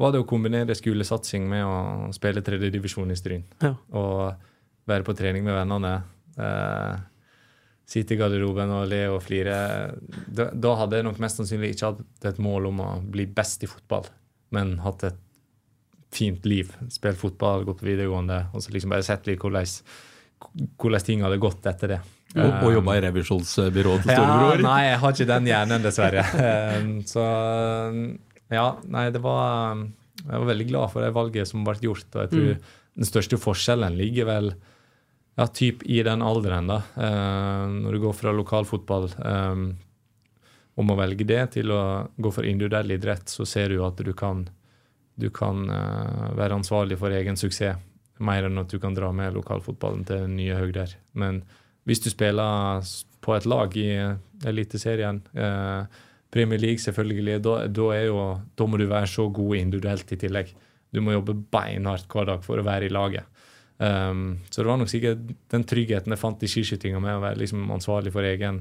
[0.01, 3.45] var det å kombinere skolesatsing med å spille tredjedivisjon i Stryn.
[3.61, 3.75] Ja.
[3.93, 5.93] Og være på trening med vennene.
[6.41, 7.03] Eh,
[7.93, 9.57] sitte i garderoben og le og flire.
[10.26, 13.66] Da, da, hadde jeg nok mest sannsynlig ikke hatt et mål om å bli best
[13.66, 14.09] i fotball,
[14.57, 15.20] men hatt et
[16.12, 16.72] fint liv.
[16.93, 19.68] Spilt fotball, gått på videregående, og så liksom bare sett litt hvordan,
[20.80, 22.03] hvordan ting hadde gått etter det.
[22.32, 24.57] Og, og jobba i revisjonsbyrået til storebror?
[24.57, 26.22] Ja, nei, jeg har ikke den hjernen, dessverre.
[26.80, 27.24] Um, så
[28.53, 29.82] ja, nei, det var
[30.22, 32.70] Jeg var veldig glad for det valget som ble gjort, og jeg tror mm.
[33.01, 34.53] den største forskjellen ligger vel
[35.35, 36.83] ja, typ i den alderen, da.
[36.97, 39.62] Eh, når du går fra lokalfotball eh,
[40.74, 41.83] om å velge det til å
[42.16, 44.45] gå for individuell idrett, så ser du at du kan,
[45.16, 47.80] du kan eh, være ansvarlig for egen suksess,
[48.22, 50.95] mer enn at du kan dra med lokalfotballen til nye høyder.
[51.18, 51.43] Men
[51.89, 52.85] hvis du spiller
[53.22, 53.91] på et lag i
[54.47, 56.01] Eliteserien, eh,
[56.33, 58.20] Premier League selvfølgelig, da, da, jo,
[58.57, 60.53] da må du være så god individuelt i tillegg.
[60.93, 63.28] Du må jobbe beinhardt hver dag for å være i laget.
[63.83, 67.41] Um, så det var nok sikkert den tryggheten jeg fant i skiskytinga med å være
[67.41, 68.61] liksom ansvarlig for egen,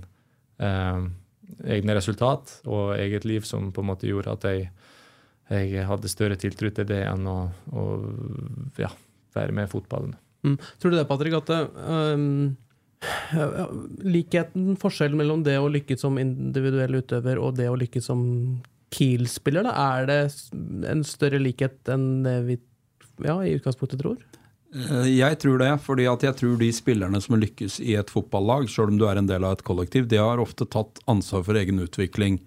[0.58, 1.12] um,
[1.62, 4.72] egne resultat og eget liv, som på en måte gjorde at jeg,
[5.52, 7.38] jeg hadde større tiltro til det enn å,
[7.70, 7.86] å
[8.82, 8.90] ja,
[9.38, 10.18] være med i fotballen.
[10.48, 10.58] Mm.
[10.82, 12.58] Tror du det, Patrick, at um,
[14.02, 18.26] likheten, forskjellen mellom det å lykkes som individuell utøver og det å lykkes som
[18.92, 20.22] Kiel-spiller, er det
[20.90, 22.58] en større likhet enn det vi
[23.22, 24.18] ja, i utgangspunktet tror?
[24.76, 28.94] Eh, jeg tror det, fordi jeg tror de spillerne som lykkes i et fotballag, sjøl
[28.94, 31.82] om du er en del av et kollektiv, de har ofte tatt ansvar for egen
[31.84, 32.40] utvikling.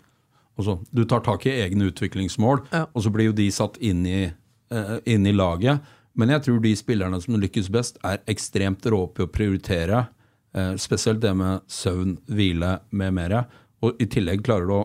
[0.57, 2.87] Altså, du tar tak i egne utviklingsmål, ja.
[2.93, 4.22] og så blir jo de satt inn i,
[4.72, 5.83] uh, inn i, laget.
[6.14, 10.05] Men jeg tror de spillerne som lykkes best, er ekstremt rå på å prioritere.
[10.55, 13.37] Uh, spesielt det med søvn, hvile med mer.
[13.83, 14.85] Og i tillegg klarer du å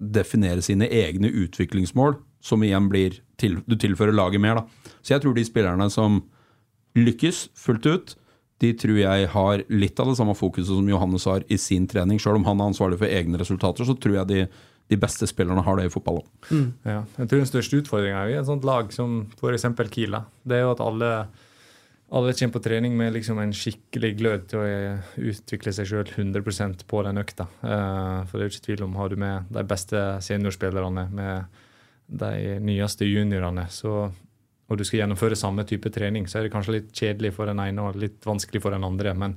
[0.00, 4.92] definere sine egne utviklingsmål, som igjen blir til, Du tilfører laget mer, da.
[5.04, 6.22] Så jeg tror de spillerne som
[6.98, 8.16] lykkes fullt ut.
[8.60, 12.20] De tror jeg har litt av det samme fokuset som Johannes har i sin trening.
[12.20, 14.40] Selv om han er ansvarlig for egne resultater, så tror jeg de,
[14.92, 16.26] de beste spillerne har det i fotball òg.
[16.50, 16.66] Mm.
[16.84, 19.64] Ja, jeg tror den største utfordringa i et sånt lag som f.eks.
[19.94, 21.10] Kila, det er jo at alle,
[22.12, 24.68] alle kommer på trening med liksom en skikkelig glød til å
[25.30, 27.48] utvikle seg sjøl 100 på den økta.
[27.64, 31.60] Uh, for det er jo ikke tvil om har du med de beste seniorspillerne, med
[32.10, 34.10] de nyeste juniorene, så
[34.70, 37.58] og du skal gjennomføre samme type trening, så er det kanskje litt kjedelig for den
[37.58, 39.16] ene og litt vanskelig for den andre.
[39.18, 39.34] Men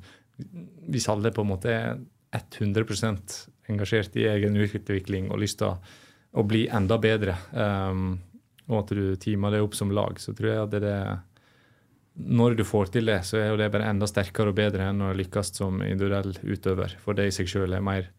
[0.94, 1.98] hvis alle på en måte er
[2.34, 2.86] 100
[3.72, 8.16] engasjert i egen utvikling og lyst til å, bli enda bedre, um,
[8.70, 11.14] og at du teamer det opp som lag, så tror jeg at det er
[12.14, 15.02] når du får til det, så er jo det bare enda sterkere og bedre enn
[15.02, 16.94] å lykkes som individuell utøver.
[17.02, 18.10] For det i seg sjøl er mer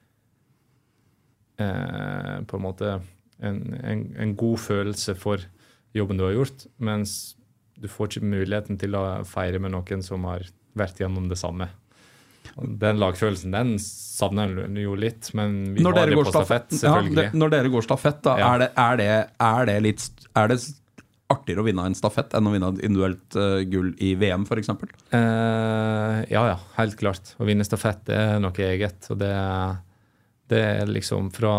[1.62, 2.96] eh, på en måte
[3.38, 5.46] en, en, en god følelse for
[5.94, 7.34] jobben du har gjort, mens
[7.80, 10.46] du får ikke muligheten til å feire med noen som har
[10.78, 11.68] vært gjennom det samme.
[12.54, 17.24] Den lagfølelsen den savner en jo litt, men vi når har det på stafett, selvfølgelig.
[17.24, 18.50] Ja, det, når dere går stafett, da, ja.
[18.52, 19.08] er, det, er, det,
[19.48, 20.58] er, det, litt Er det
[21.32, 24.70] artigere å vinne en stafett enn å vinne et individuelt uh, gull i VM, f.eks.?
[24.70, 27.34] Uh, eh, ja, ja, helt klart.
[27.40, 29.08] Å vinne stafett er noe eget.
[29.10, 29.32] Og det,
[30.52, 31.56] det er liksom fra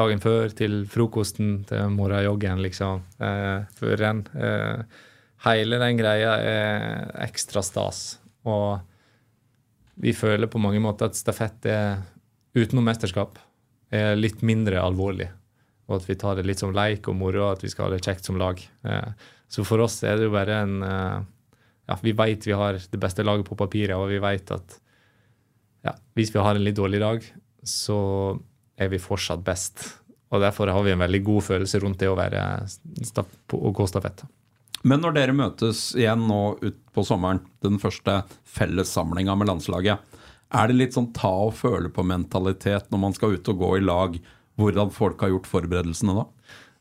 [0.00, 3.04] dagen før til frokosten til morgenjoggen, liksom.
[3.20, 4.24] Eh, før renn.
[4.34, 5.04] Eh,
[5.46, 8.18] hele den greia er ekstra stas.
[8.48, 8.80] Og
[10.00, 12.00] vi føler på mange måter at stafett er
[12.56, 13.38] utenom mesterskap
[13.90, 15.28] er litt mindre alvorlig.
[15.90, 18.04] Og at vi tar det litt som leik og moro, at vi skal ha det
[18.06, 18.60] kjekt som lag.
[18.86, 19.10] Eh,
[19.50, 21.20] så for oss er det jo bare en eh,
[21.90, 24.76] Ja, vi veit vi har det beste laget på papiret, og vi veit at
[25.82, 27.24] ja, hvis vi har en litt dårlig dag,
[27.66, 27.96] så
[28.80, 29.84] er vi fortsatt best.
[30.30, 32.42] Og derfor har vi en veldig god følelse rundt det å, være,
[33.58, 34.24] å gå stafett.
[34.86, 40.00] Men når dere møtes igjen nå utpå sommeren, den første fellessamlinga med landslaget,
[40.50, 43.84] er det litt sånn ta og føle på-mentalitet når man skal ut og gå i
[43.84, 44.16] lag?
[44.60, 46.24] Hvordan folk har gjort forberedelsene da?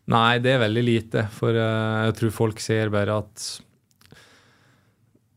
[0.09, 1.25] Nei, det er veldig lite.
[1.35, 3.49] For uh, jeg tror folk ser bare at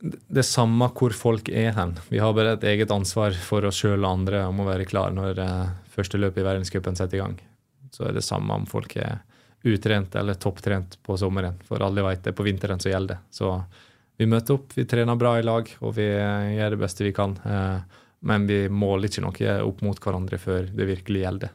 [0.02, 1.94] det er samme hvor folk er hen.
[2.10, 5.14] Vi har bare et eget ansvar for oss sjøl og andre om å være klar
[5.14, 7.36] når uh, første løp i verdenscupen setter i gang.
[7.94, 9.20] Så er det samme om folk er
[9.62, 11.60] utrent eller topptrent på sommeren.
[11.68, 13.22] For alle veit det, på vinteren så gjelder.
[13.30, 13.54] Så
[14.18, 17.38] vi møter opp, vi trener bra i lag, og vi gjør det beste vi kan.
[17.46, 21.54] Uh, men vi måler ikke noe opp mot hverandre før det virkelig gjelder.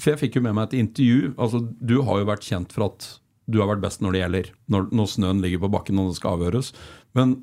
[0.00, 1.34] For jeg fikk jo med meg et intervju.
[1.40, 3.08] altså Du har jo vært kjent for at
[3.50, 4.50] du har vært best når det gjelder.
[4.72, 6.70] Når, når snøen ligger på bakken og det skal avhøres.
[7.16, 7.40] Men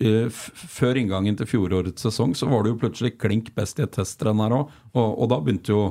[0.00, 4.40] før inngangen til fjorårets sesong så var du jo plutselig klink best i et testrenn
[4.42, 4.72] her òg.
[4.94, 5.82] Og, og, da begynte jo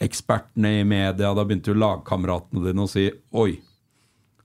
[0.00, 3.58] ekspertene i media, da begynte jo lagkameratene dine å si oi.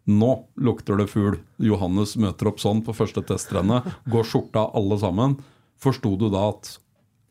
[0.10, 1.38] Nå lukter det fugl.
[1.64, 3.86] Johannes møter opp sånn på første testrennet.
[4.12, 5.38] Går skjorta alle sammen.
[5.80, 6.74] Forsto du da at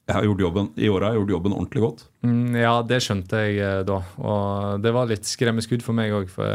[0.03, 2.01] jeg har gjort jobben, i år har jeg gjort jobben ordentlig godt.
[2.27, 4.01] Mm, ja, det skjønte jeg eh, da.
[4.19, 6.31] Og det var litt skremmeskudd for meg òg.
[6.33, 6.49] For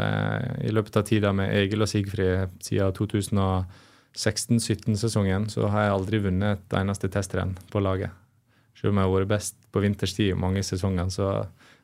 [0.62, 2.92] i løpet av tida med Egil og Sigfrid siden
[4.16, 8.14] 2016-17-sesongen, så har jeg aldri vunnet et eneste testrenn på laget.
[8.78, 11.30] Selv om jeg har vært best på vinterstid i mange sesonger, så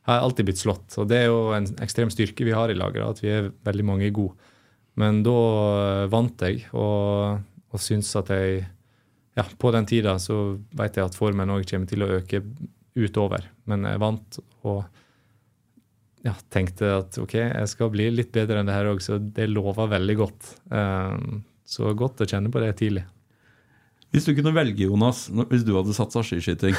[0.05, 0.99] har jeg alltid blitt slått.
[1.01, 3.87] Og det er jo en ekstrem styrke vi har i laget, at vi er veldig
[3.89, 4.37] mange gode.
[5.01, 5.39] Men da
[5.75, 7.41] eh, vant jeg, og,
[7.75, 8.63] og syns at jeg
[9.35, 12.45] ja, på den tida så vet jeg at formen òg kommer til å øke
[12.95, 13.49] utover.
[13.67, 14.85] Men jeg vant og
[16.25, 19.51] ja, tenkte at OK, jeg skal bli litt bedre enn det her òg, så det
[19.51, 20.53] lover veldig godt.
[20.71, 23.05] Um, så godt å kjenne på det tidlig.
[24.15, 26.77] Hvis du kunne velge, Jonas, hvis du hadde satsa skiskyting,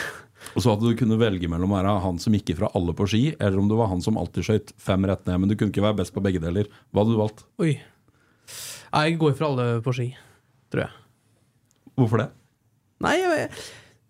[0.53, 3.07] og så hadde du kunnet velge mellom å være han som gikk ifra alle på
[3.11, 5.73] ski, eller om du var han som alltid skøyt fem rett ned, men du kunne
[5.73, 7.43] ikke være best på begge deler, hva hadde du valgt?
[7.59, 7.73] Oi.
[8.95, 10.07] Jeg går fra alle på ski,
[10.71, 11.01] tror jeg.
[11.99, 12.29] Hvorfor det?
[13.03, 13.49] Nei, jeg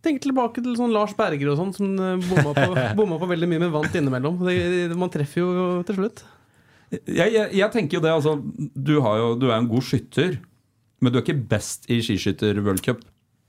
[0.05, 2.65] tenker tilbake til sånn Lars Berger og sånn, som eh, bomma på,
[2.99, 4.41] bomma på, veldig mye, men vant innimellom.
[4.45, 5.53] Det, man treffer jo
[5.88, 6.26] til slutt.
[6.93, 10.38] Jeg, jeg, jeg, tenker jo det, altså du, jo, du, er en god skytter,
[11.05, 13.05] men du er ikke best i skiskytter-world cup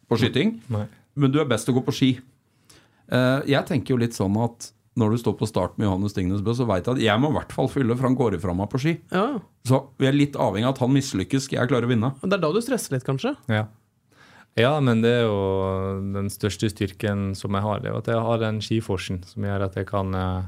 [0.07, 0.59] på skyting.
[0.73, 0.87] Nei.
[1.17, 2.11] Men du er best til å gå på ski.
[3.09, 6.55] Uh, jeg tenker jo litt sånn at når du står på start med Johannes Stignesbø,
[6.57, 8.71] så veit jeg at jeg må i hvert fall fylle, for han går ifra meg
[8.73, 8.95] på ski.
[9.13, 9.27] Ja.
[9.69, 12.15] Så vi er litt avhengig av at han mislykkes, skal jeg klare å vinne.
[12.23, 13.35] Det er da du stresser litt, kanskje?
[13.53, 13.67] Ja.
[14.57, 15.41] Ja, men det er jo
[16.15, 17.83] den største styrken som jeg har.
[17.85, 20.47] Det er at jeg har den skiforsen som gjør at jeg kan, eh,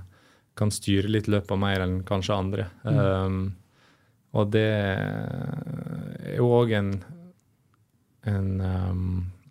[0.56, 2.70] kan styre litt løpet mer enn kanskje andre.
[2.88, 3.00] Mm.
[3.04, 3.42] Um,
[4.38, 6.92] og det er jo òg en,
[8.30, 9.04] en um,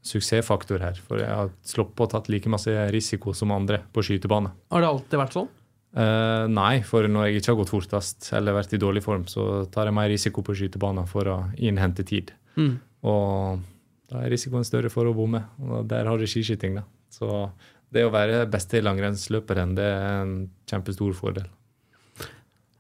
[0.08, 1.00] suksessfaktor her.
[1.04, 4.54] For jeg har sluppet å tatt like masse risiko som andre på skytebane.
[4.74, 5.50] Har det alltid vært sånn?
[5.98, 9.66] Uh, nei, for når jeg ikke har gått fortest eller vært i dårlig form, så
[9.74, 12.36] tar jeg mer risiko på skytebanen for å innhente tid.
[12.60, 12.76] Mm.
[13.08, 13.66] Og
[14.12, 15.42] da er risikoen større for å bomme.
[15.64, 16.86] Og der har du skiskyting, da.
[17.12, 17.48] Så
[17.94, 20.36] det å være beste langrennsløperen, det er en
[20.70, 21.48] kjempestor fordel.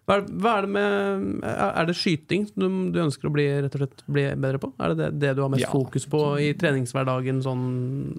[0.08, 3.44] Hva er, hva er, det med Er det skyting du, du, ønsker å bli,
[3.74, 4.70] slett, bli bedre på?
[4.80, 5.72] Er det det, det du har mest ja.
[5.74, 7.66] fokus på i treningshverdagen, sånn,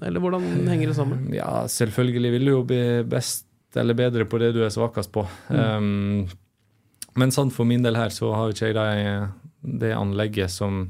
[0.04, 1.24] eller hvordan henger det sammen?
[1.32, 3.46] Ja, selvfølgelig vil du jo bli best
[3.78, 5.24] eller bedre på det du er svakest på.
[5.48, 5.64] Mm.
[5.64, 10.86] Um, men sånn for min del her så har ikke jeg det, det anlegget som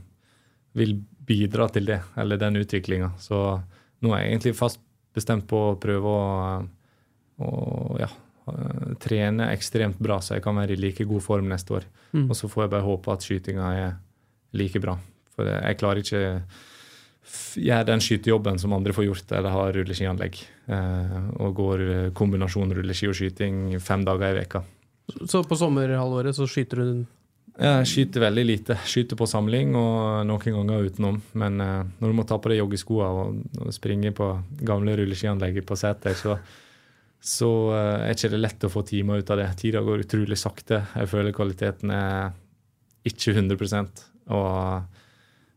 [0.78, 3.12] vil bidra til det, eller den utviklinga.
[3.22, 3.38] Så
[4.02, 4.82] nå er jeg egentlig fast
[5.14, 6.24] bestemt på å prøve å,
[7.42, 7.50] å
[8.02, 8.10] ja,
[9.02, 11.86] trene ekstremt bra, så jeg kan være i like god form neste år.
[12.12, 12.28] Mm.
[12.28, 13.92] Og så får jeg bare håpe at skytinga er
[14.58, 14.96] like bra.
[15.36, 16.22] For jeg klarer ikke
[17.60, 20.40] gjøre den skytejobben som andre får gjort, eller har rulleskianlegg.
[20.72, 21.84] Eh, og går
[22.16, 24.64] kombinasjon rulleski og skyting fem dager i veka.
[25.28, 26.90] Så på sommerhalvåret så skyter du
[27.58, 28.76] jeg skyter veldig lite.
[28.86, 31.16] Skyter på samling og noen ganger utenom.
[31.34, 33.08] Men når du må ta på deg joggeskoene
[33.64, 34.28] og, springe på
[34.62, 36.36] gamle rulleskianlegget på seter, så,
[37.20, 39.48] så uh, er ikke det lett å få timer ut av det.
[39.58, 40.84] Tida går utrolig sakte.
[40.94, 42.30] Jeg føler kvaliteten er
[43.08, 44.02] ikke 100%
[44.34, 44.96] Og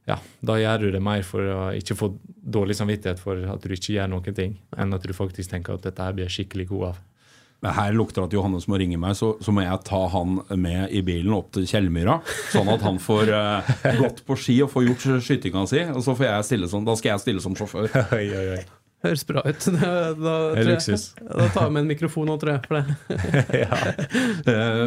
[0.09, 3.73] ja, da gjør du det mer for å ikke få dårlig samvittighet for at du
[3.75, 6.87] ikke gjør noen ting, enn at du faktisk tenker at dette her blir skikkelig god
[6.89, 6.99] av.
[7.61, 10.89] Her lukter det at Johannes må ringe meg, så, så, må jeg ta han med
[10.97, 12.17] i bilen opp til Kjellmyra.
[12.49, 15.85] Sånn at han får uh, gått på ski og får gjort skytinga si.
[15.93, 17.91] Og så får jeg stille som, da skal jeg stille som sjåfør.
[18.17, 18.63] Oi, oi, oi.
[19.01, 19.65] Høres bra ut.
[19.81, 21.03] Da, da, jeg- luksus.
[21.17, 22.61] Da tar vi med en mikrofon nå, tror jeg.
[22.67, 23.61] For det.
[23.63, 23.79] ja.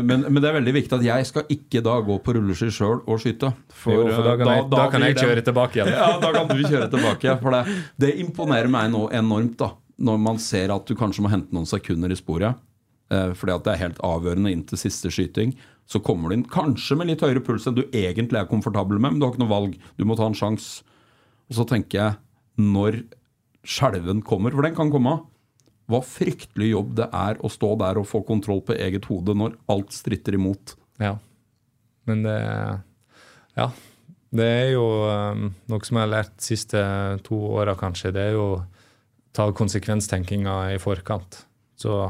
[0.06, 3.00] Men, men det er veldig viktig at jeg skal ikke da gå på rulleski sjøl
[3.10, 3.50] og skyte.
[3.90, 5.90] Jo, for da kan jeg, da kan jeg kjøre det- tilbake igjen.
[5.98, 7.34] Ja, da kan du kjøre tilbake.
[7.42, 7.62] For det,
[8.04, 9.72] det imponerer meg nå enormt, da.
[10.04, 12.58] Når man ser at du kanskje må hente noen sekunder i sporet.
[13.14, 15.52] Eh, fordi at det er helt avgjørende inn til siste skyting.
[15.90, 19.12] Så kommer du inn kanskje med litt høyere puls enn du egentlig er komfortabel med,
[19.14, 19.74] men du har ikke noe valg.
[20.00, 20.80] Du må ta en sjanse.
[21.50, 22.16] Og så tenker jeg,
[22.62, 23.02] når
[23.64, 25.18] skjelven kommer, for den kan komme,
[25.90, 29.56] hva fryktelig jobb det er å stå der og få kontroll på eget hode når
[29.72, 30.76] alt stritter imot.
[31.02, 31.16] Ja.
[32.08, 32.38] Men det
[33.56, 33.72] Ja.
[34.34, 36.80] Det er jo um, noe som jeg har lært de siste
[37.22, 38.10] to åra, kanskje.
[38.10, 38.62] Det er jo å
[39.30, 41.44] ta konsekvenstenkinga i forkant.
[41.78, 42.00] Så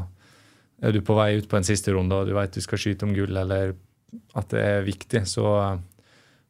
[0.81, 3.05] er du på vei ut på en siste runde og du vet du skal skyte
[3.05, 3.75] om gull, eller
[4.33, 5.45] at det er viktig, så,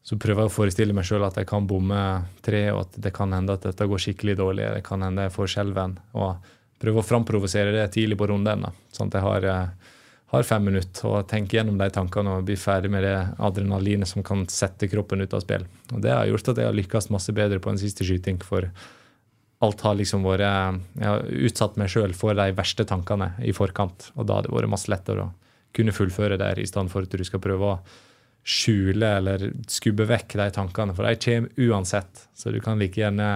[0.06, 1.98] så prøver jeg å forestille meg sjøl at jeg kan bomme
[2.46, 4.68] tre, og at det kan hende at dette går skikkelig dårlig.
[4.76, 5.96] Det kan hende jeg får skjelven.
[6.14, 9.92] Og prøver å framprovosere det tidlig på runden, sånn at jeg har eh,
[10.26, 14.24] har fem minutter og tenker gjennom de tankene og blir ferdig med det adrenalinet som
[14.26, 15.66] kan sette kroppen ut av spill.
[15.94, 18.40] Og Det har gjort at jeg har lykkes masse bedre på en siste skyting.
[18.42, 18.66] For
[19.62, 20.42] alt har liksom vært
[20.98, 24.10] Jeg har utsatt meg sjøl for de verste tankene i forkant.
[24.16, 25.32] Og da har det vært masse lettere å
[25.76, 27.78] kunne fullføre der, i stedet for at du skal prøve å
[28.46, 30.94] skjule eller skubbe vekk de tankene.
[30.94, 33.28] For de kommer uansett, så du kan like gjerne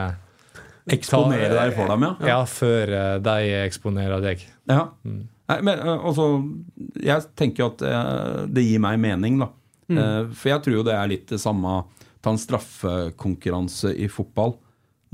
[0.90, 2.12] Eksponere deg for dem, ja.
[2.26, 3.34] Ja, før eh, de
[3.66, 4.40] eksponerer deg.
[4.70, 4.86] Ja.
[5.04, 6.24] Nei, men eh, altså
[7.04, 9.50] Jeg tenker jo at eh, det gir meg mening, da.
[9.90, 11.80] Eh, For jeg tror jo det er litt det samme
[12.22, 14.56] Ta en straffekonkurranse i fotball.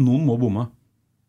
[0.03, 0.65] Noen må bomme.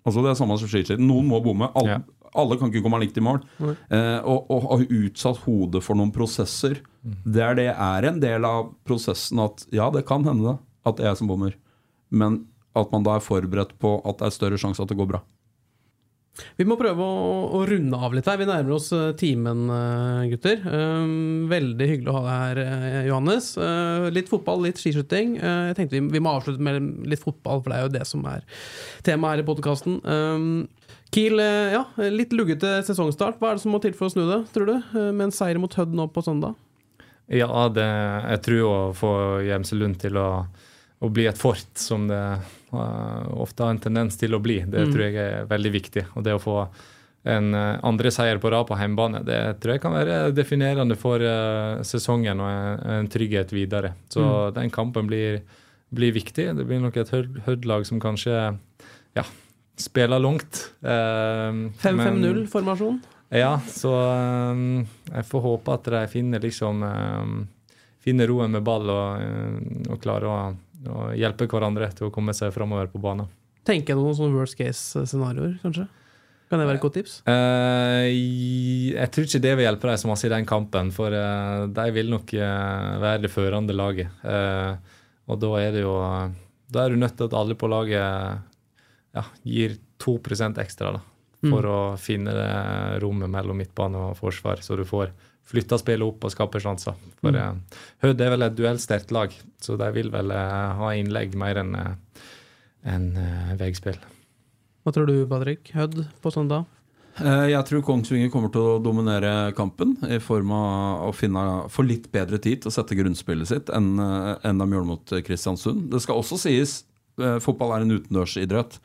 [0.08, 1.04] Altså Det er samme som skiskyting.
[1.06, 1.68] Noen må bomme.
[1.78, 2.30] Alle, Ja.
[2.34, 3.42] alle kan ikke komme likt i mål.
[3.62, 6.80] Eh, og, og ha utsatt hodet for noen prosesser.
[7.24, 11.06] Det er det er en del av prosessen at ja, det kan hende at det
[11.06, 11.56] er jeg som bommer.
[12.10, 12.46] Men
[12.78, 15.24] at man da er forberedt på at det er større sjanse at det går bra.
[16.58, 17.28] Vi må prøve å,
[17.58, 18.40] å runde av litt her.
[18.40, 20.62] Vi nærmer oss eh, timen, eh, gutter.
[20.66, 23.50] Um, veldig hyggelig å ha deg her, eh, Johannes.
[24.14, 25.38] Litt fotball, litt skiskyting.
[25.42, 28.26] Jeg tenkte vi, vi må avslutte med litt fotball, for det er jo det som
[28.30, 28.46] er
[29.08, 30.00] temaet her i podkasten.
[30.06, 31.40] Um, Kiel,
[31.72, 33.40] ja, litt luggete sesongstart.
[33.40, 34.76] Hva er det som må til for å snu det, tror du?
[35.08, 36.58] Med en seier mot Hødd nå på søndag?
[37.28, 37.86] Ja, det,
[38.32, 39.14] jeg tror å få
[39.44, 40.28] Gjemselund til å,
[41.04, 42.22] å bli et fort, som det
[42.72, 46.06] uh, ofte har en tendens til å bli, det tror jeg er veldig viktig.
[46.16, 46.62] Og det å få
[47.28, 51.20] en uh, andre seier på rad på hjemmebane, det tror jeg kan være definerende for
[51.20, 53.92] uh, sesongen og en, en trygghet videre.
[54.14, 54.24] Så
[54.56, 55.42] den kampen blir,
[55.92, 56.48] blir viktig.
[56.56, 58.38] Det blir nok et Hødd- Hødd-lag som kanskje
[59.20, 59.28] ja,
[59.76, 60.64] spiller langt.
[60.80, 63.04] Uh, 5-5-0-formasjon.
[63.34, 67.38] Ja, så um, jeg får håpe at de finner liksom um,
[68.08, 70.36] Finner roen med ball og, um, og klarer å,
[70.88, 73.28] å hjelpe hverandre til å komme seg framover på banen.
[73.68, 75.90] Tenker jeg noen sånne worst case-scenarioer, kanskje?
[76.48, 77.18] Kan det være et godt tips?
[77.28, 81.66] Uh, jeg tror ikke det vil hjelpe dem så masse i den kampen, for uh,
[81.68, 84.24] de vil nok uh, være det førende laget.
[85.28, 85.98] Og da er det jo
[86.72, 88.00] Da er du nødt til at alle på laget
[89.18, 90.16] ja, gir 2
[90.64, 91.02] ekstra, da.
[91.52, 92.52] For å finne det
[93.04, 95.12] rommet mellom midtbane og forsvar, så du får
[95.48, 96.96] flytta spillet opp og skaper sjanser.
[97.22, 97.54] For eh,
[98.04, 99.32] Hødd er vel et duellsterkt lag,
[99.64, 104.00] så de vil vel eh, ha innlegg mer enn en, eh, veispill.
[104.84, 105.72] Hva tror du, Patrick?
[105.76, 106.66] Hødd på søndag?
[107.20, 111.88] Eh, Jeg tror Kongsvinger kommer til å dominere kampen i form av å finne, få
[111.88, 115.88] litt bedre tid til å sette grunnspillet sitt enn enn de gjorde mot Kristiansund.
[115.92, 116.82] Det skal også sies
[117.42, 118.78] fotball er en utendørsidrett.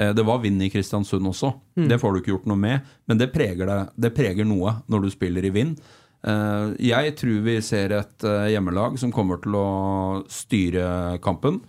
[0.00, 1.52] Eh, Det var vind i Kristiansund også.
[1.76, 5.02] Det får du ikke gjort noe med, men det preger, det, det preger noe når
[5.04, 5.76] du spiller i vind.
[6.24, 11.60] Eh, Jeg tror vi ser et eh, hjemmelag som kommer til å styre kampen.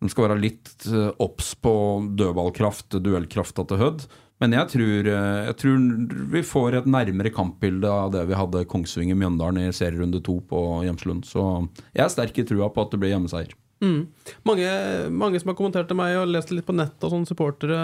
[0.00, 0.86] De skal være litt
[1.20, 1.72] obs på
[2.16, 4.06] dødballkraft, duellkrafta til Hødd.
[4.40, 5.82] Men jeg tror, jeg tror
[6.32, 11.28] vi får et nærmere kampbilde av det vi hadde Kongsvinger-Mjøndalen i serierunde to på Hjemslund.
[11.28, 11.44] Så
[11.92, 13.52] jeg er sterk i trua på at det blir hjemmeseier.
[14.44, 14.68] Mange,
[15.08, 17.78] mange som har kommentert til meg og lest litt på nett og sånne supportere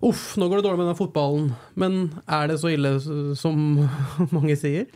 [0.00, 1.50] Uff, nå går det dårlig med den fotballen.
[1.76, 2.96] Men er det så ille
[3.36, 3.86] som
[4.36, 4.88] mange sier?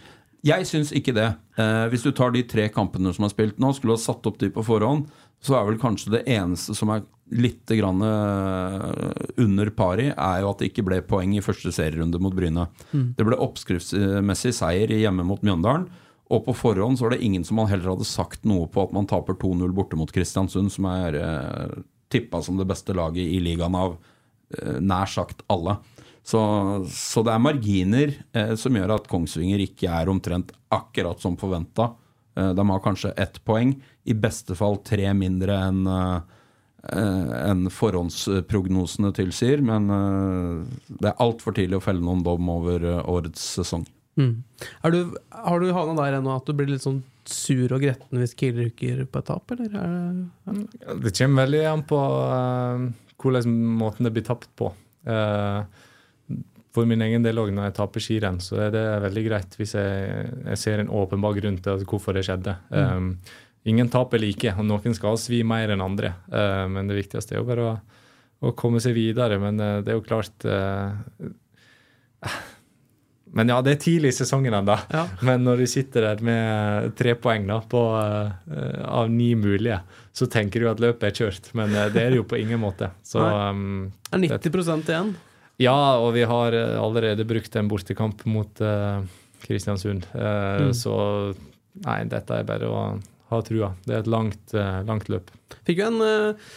[0.42, 1.28] Jeg syns ikke det.
[1.60, 4.26] Eh, hvis du tar de tre kampene som er spilt nå, skulle du ha satt
[4.26, 5.04] opp de på forhånd,
[5.42, 9.12] så er vel kanskje det eneste som er litt grann eh,
[9.42, 12.66] under pari, er jo at det ikke ble poeng i første serierunde mot Bryne.
[13.16, 15.86] Det ble oppskriftsmessig seier hjemme mot Mjøndalen.
[16.32, 18.94] Og på forhånd så var det ingen som man heller hadde sagt noe på at
[18.96, 21.74] man taper 2-0 borte mot Kristiansund, som er eh,
[22.12, 23.98] tippa som det beste laget i ligaen av
[24.56, 25.76] eh, nær sagt alle.
[26.24, 26.40] Så,
[26.88, 31.90] så det er marginer eh, som gjør at Kongsvinger ikke er omtrent akkurat som forventa.
[32.38, 33.76] Eh, de har kanskje ett poeng,
[34.08, 36.38] i beste fall tre mindre enn eh,
[36.82, 39.60] enn forhåndsprognosene tilsier.
[39.62, 43.86] Men eh, det er altfor tidlig å felle noen dom over eh, årets sesong.
[44.20, 44.42] Mm.
[44.92, 44.98] Du,
[45.32, 48.58] har du havna der ennå at du blir litt sånn sur og gretten hvis Kiel
[48.58, 49.72] rykker på et tap, eller?
[49.78, 52.88] Er det, Ja, Det kommer veldig an på uh,
[53.22, 54.72] hvordan måten det blir tapt på.
[55.06, 55.62] Uh,
[56.72, 59.74] for min egen del òg, når jeg taper skirenn, så er det veldig greit hvis
[59.76, 62.56] jeg, jeg ser en åpenbar grunn til hvorfor det skjedde.
[62.72, 63.14] Um,
[63.68, 66.14] ingen tap er like, og noen skal svi mer enn andre.
[66.32, 67.74] Uh, men det viktigste er jo bare å,
[68.48, 69.36] å komme seg videre.
[69.42, 70.96] Men uh, det er jo klart uh,
[73.32, 74.74] Men ja, det er tidlig i sesongen ennå.
[74.92, 75.06] Ja.
[75.24, 79.78] Men når du sitter der med tre poeng da, på, uh, av ni mulige,
[80.12, 81.48] så tenker du at løpet er kjørt.
[81.56, 82.90] Men uh, det er det jo på ingen måte.
[83.06, 85.14] Så um, er 90 det, igjen?
[85.64, 89.00] ja, og vi har allerede brukt en bortekamp mot uh,
[89.42, 90.04] Kristiansund.
[90.12, 90.70] Mm.
[90.76, 90.94] Så
[91.82, 92.82] nei, dette er bare å
[93.32, 93.72] ha trua.
[93.86, 94.52] Det er et langt,
[94.86, 95.32] langt løp.
[95.66, 96.52] Fikk jo en eh,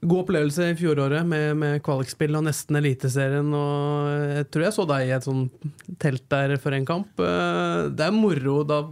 [0.00, 3.48] god opplevelse i fjoråret med, med kvalikspill og nesten Eliteserien.
[3.56, 5.66] Og jeg tror jeg så deg i et sånt
[6.02, 7.18] telt der for en kamp.
[7.18, 8.82] Eh, Det er moro da,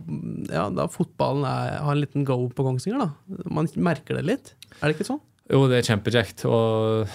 [0.50, 3.06] ja, da fotballen er, har en liten go på Kongsvinger.
[3.06, 3.40] da.
[3.46, 4.54] Man merker det litt.
[4.80, 5.22] Er det ikke sånn?
[5.46, 6.42] Jo, det er kjempekjekt.
[6.50, 7.06] Og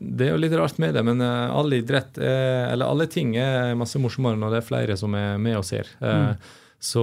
[0.00, 3.34] det er jo litt rart med det, men uh, all idrett, er, eller alle ting,
[3.36, 5.90] er masse morsommere når det er flere som er med og ser.
[6.00, 6.40] Mm.
[6.86, 7.02] Så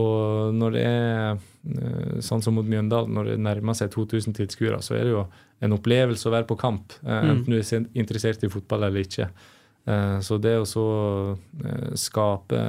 [0.54, 1.38] når det er
[2.26, 5.24] sånn som mot Mjøndalen, når det nærmer seg 2000 tilskuere, så er det jo
[5.64, 9.30] en opplevelse å være på kamp, uh, enten du er interessert i fotball eller ikke.
[9.88, 10.88] Uh, Så det å så
[11.36, 12.60] uh, skape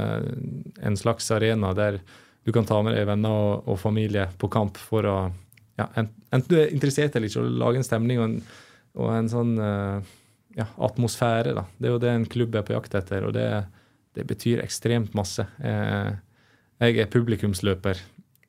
[0.83, 2.01] en slags arena der
[2.45, 5.19] du kan ta med deg venner og, og familie på kamp for å
[5.79, 8.37] ja, enten du er interessert eller ikke, å lage en stemning og en,
[8.95, 10.13] og en sånn eh,
[10.61, 11.55] ja, atmosfære.
[11.57, 11.65] da.
[11.79, 13.49] Det er jo det en klubb er på jakt etter, og det,
[14.15, 15.47] det betyr ekstremt masse.
[15.59, 16.13] Eh,
[16.85, 18.03] jeg er publikumsløper,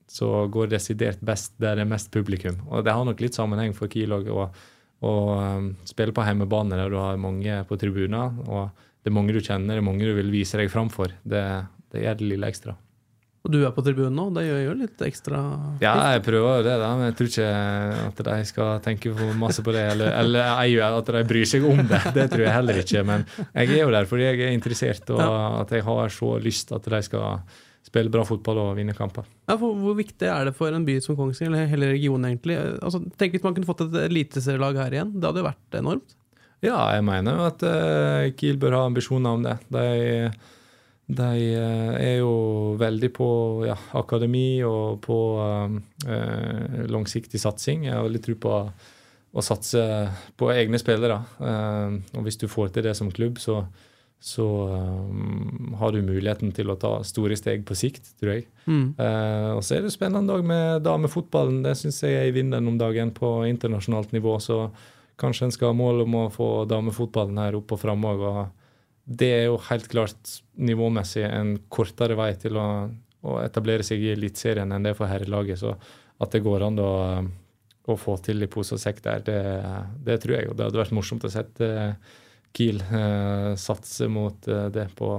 [0.08, 2.58] så går desidert best der det er mest publikum.
[2.70, 7.00] Og det har nok litt sammenheng for Kiel å eh, spille på hjemmebane der du
[7.02, 8.70] har mange på tribuner, og
[9.02, 11.14] det er mange du kjenner, det er mange du vil vise deg fram for.
[11.24, 11.46] Det,
[11.94, 12.78] det gjør det lille ekstra.
[13.46, 15.40] Og du er på tribunen nå, det gjør jo litt ekstra
[15.84, 17.50] Ja, jeg prøver jo det, da, men jeg tror ikke
[18.08, 19.84] at de skal tenke for masse på det.
[19.92, 22.00] Eller, eller at de bryr seg om det.
[22.16, 23.04] Det tror jeg heller ikke.
[23.06, 26.74] Men jeg er jo der fordi jeg er interessert, og at jeg har så lyst
[26.74, 29.28] at de skal spille bra fotball og vinne kamper.
[29.46, 32.58] Ja, for Hvor viktig er det for en by som Kongsvinger, eller hele regionen egentlig?
[32.82, 35.14] Altså, tenk hvis man kunne fått et eliteserielag her igjen.
[35.16, 36.18] Det hadde jo vært enormt.
[36.66, 39.56] Ja, jeg mener jo at uh, Kiel bør ha ambisjoner om det.
[39.70, 40.32] De,
[41.20, 41.30] de
[41.60, 42.34] uh, er jo
[42.82, 43.30] veldig på
[43.68, 47.86] ja, akademi og på uh, langsiktig satsing.
[47.86, 48.56] Jeg har veldig tro på
[49.36, 49.82] å satse
[50.40, 51.18] på egne spillere.
[51.44, 53.66] Og hvis du får til det som klubb, så,
[54.26, 58.48] så um, har du muligheten til å ta store steg på sikt, tror jeg.
[58.66, 58.96] Mm.
[58.98, 61.60] Uh, og så er det spennende òg med damefotballen.
[61.62, 64.34] Det syns jeg er i vinden om dagen på internasjonalt nivå.
[64.42, 64.64] Så
[65.22, 68.26] kanskje en skal ha mål om å få damefotballen her opp og fram òg.
[68.26, 72.68] Og det er jo helt klart nivåmessig en kortere vei til å,
[73.30, 75.62] å etablere seg i Eliteserien enn det er for herrelaget.
[75.62, 75.78] Så
[76.18, 76.94] at det går an å,
[77.86, 79.42] å få til i pose og sekk der, det,
[80.10, 80.50] det tror jeg.
[80.50, 82.14] Og det hadde vært morsomt å sette eh,
[82.56, 85.10] Kiel eh, satser mot eh, det på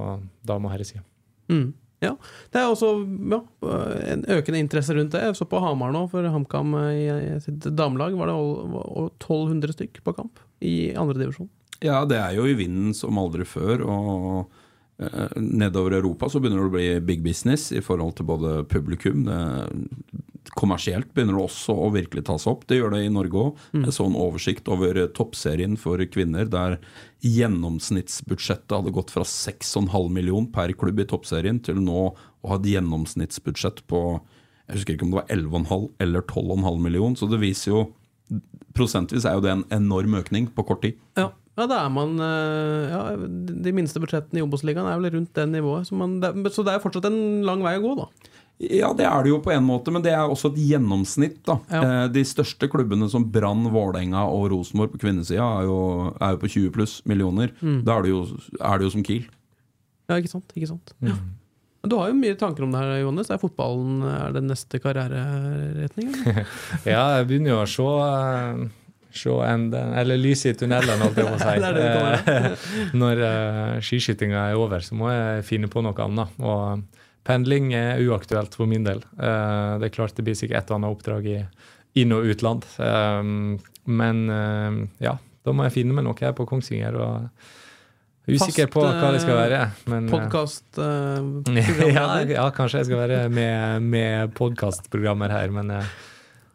[0.47, 1.03] dame- og herresida.
[1.51, 1.67] Mm.
[2.03, 2.11] Ja.
[2.53, 2.91] Det er også
[3.33, 3.39] ja,
[4.13, 5.23] en økende interesse rundt det.
[5.25, 9.11] Jeg så på Hamar nå, for HamKam i, i sitt damelag var det ol- ol-
[9.15, 11.49] 1200 stykk på kamp i andredivisjon.
[11.85, 13.81] Ja, det er jo i vinden som aldri før.
[13.85, 14.53] Og
[15.01, 19.25] eh, nedover Europa så begynner det å bli big business i forhold til både publikum.
[19.25, 19.39] Det,
[20.55, 22.63] kommersielt begynner det også å virkelig ta seg opp.
[22.69, 23.65] Det gjør det i Norge òg.
[23.75, 26.77] Jeg så en oversikt over eh, toppserien for kvinner der
[27.25, 32.69] gjennomsnittsbudsjettet hadde gått fra 6,5 million per klubb i toppserien til nå å ha et
[32.75, 34.03] gjennomsnittsbudsjett på
[34.67, 37.15] jeg husker ikke om det var 11,5 eller 12,5 million.
[37.15, 37.87] Så det viser jo
[38.75, 40.97] Prosentvis er jo det en enorm økning på kort tid.
[41.17, 42.99] Ja, ja da er man eh, ja,
[43.63, 45.87] De minste budsjettene i Obos-ligaen er vel rundt det nivået.
[45.87, 46.19] Så, man,
[46.51, 48.09] så det er fortsatt en lang vei å gå, da.
[48.57, 51.43] Ja, det er det jo på en måte, men det er også et gjennomsnitt.
[51.45, 51.59] da.
[51.69, 51.81] Ja.
[51.83, 55.67] Eh, De største klubbene som Brann, Vålerenga og Rosenborg på kvinnesida er,
[56.17, 57.53] er jo på 20 pluss millioner.
[57.61, 58.23] Da er det, jo,
[58.57, 59.27] er det jo som Kiel.
[60.09, 60.55] Ja, ikke sant?
[60.55, 60.95] Ikke sant?
[61.05, 61.13] Ja.
[61.87, 63.29] Du har jo mye tanker om det her, Johannes.
[63.31, 66.09] Er fotballen er den neste karriereretning?
[66.89, 68.65] Ja, jeg begynner jo å se, eh,
[69.21, 71.55] se enden, eller lyset i tunnelen, holdt jeg på å si.
[71.63, 71.87] Det det
[72.33, 76.33] Eh, Når uh, skiskytinga er over, så må jeg finne på noe annet.
[76.41, 76.83] Og
[77.27, 79.03] pendling er uaktuelt for min del.
[79.19, 81.37] Eh, det er klart det blir sikkert et og annet oppdrag i
[82.01, 82.67] inn- og utland.
[82.79, 83.21] Eh,
[83.87, 86.97] men eh, ja, da må jeg finne meg noe her på Kongsvinger.
[86.99, 87.29] og
[88.27, 89.61] Usikker på hva det skal være.
[89.87, 91.47] Men, uh,
[91.95, 95.93] ja, ja, kanskje jeg skal være med, med podkastprogrammer her, men eh,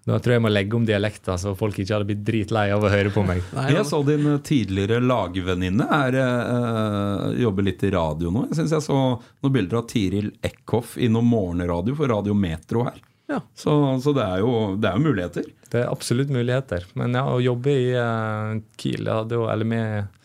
[0.02, 2.82] Da tror jeg jeg må legge om dialekta, så folk ikke hadde blitt dritlei av
[2.82, 3.38] å høre på meg.
[3.54, 8.48] Nei, Jeg så din eh, tidligere lagvenninne er, eh, jobber litt i radio nå.
[8.50, 12.82] Jeg synes jeg så noen bilder av Tiril Eckhoff i noe morgenradio for Radio Metro
[12.88, 12.98] her.
[13.30, 13.38] Ja.
[13.54, 14.50] Så, så det, er jo,
[14.82, 15.46] det er jo muligheter.
[15.70, 16.84] Det er absolutt muligheter.
[16.98, 20.20] Men ja, å jobbe i uh, Kiel, jo, eller med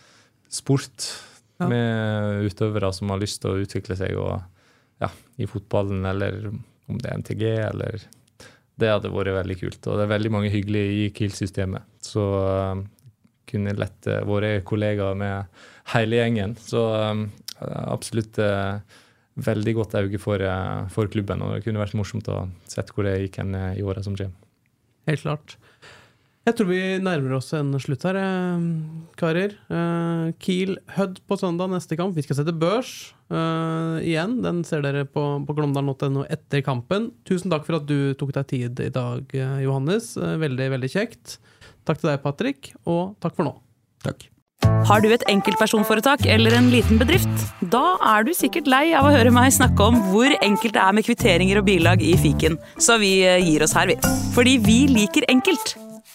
[0.51, 1.11] sport,
[1.57, 1.65] Ja.
[1.69, 4.41] med utøvere som har lyst til å utvikle seg og,
[5.01, 5.07] ja,
[5.41, 8.03] i fotballen, eller om det er NTG, eller
[8.77, 9.81] Det hadde vært veldig kult.
[9.89, 11.87] Og det er veldig mange hyggelige i Kiel-systemet.
[12.05, 12.83] Så uh,
[13.47, 15.61] kunne lett våre kollegaer med
[15.93, 16.55] hele gjengen.
[16.59, 17.21] Så eh,
[17.87, 18.79] absolutt uh,
[19.37, 21.43] veldig godt øye for, uh, for klubben.
[21.45, 24.17] Og det kunne vært morsomt å se hvor det gikk hen eh, i åra som
[24.17, 24.35] kommer.
[25.07, 25.57] Helt klart.
[26.47, 28.67] Jeg tror vi nærmer oss en slutt her, eh,
[29.19, 29.57] karer.
[29.67, 32.15] Eh, Kiel Hødd på søndag neste kamp.
[32.15, 34.37] Vi skal sette børs uh, igjen.
[34.45, 37.09] Den ser dere på, på glåmdalen.no etter kampen.
[37.27, 39.27] Tusen takk for at du tok deg tid i dag,
[39.59, 40.13] Johannes.
[40.15, 41.35] Veldig, veldig kjekt.
[41.83, 43.53] Takk til deg, Patrick, og takk for nå.
[44.05, 44.29] Takk.
[44.87, 47.43] Har du et enkeltpersonforetak eller en liten bedrift?
[47.73, 50.95] Da er du sikkert lei av å høre meg snakke om hvor enkelt det er
[50.95, 53.99] med kvitteringer og bilag i fiken, så vi gir oss her, vi.
[54.37, 55.75] Fordi vi liker enkelt.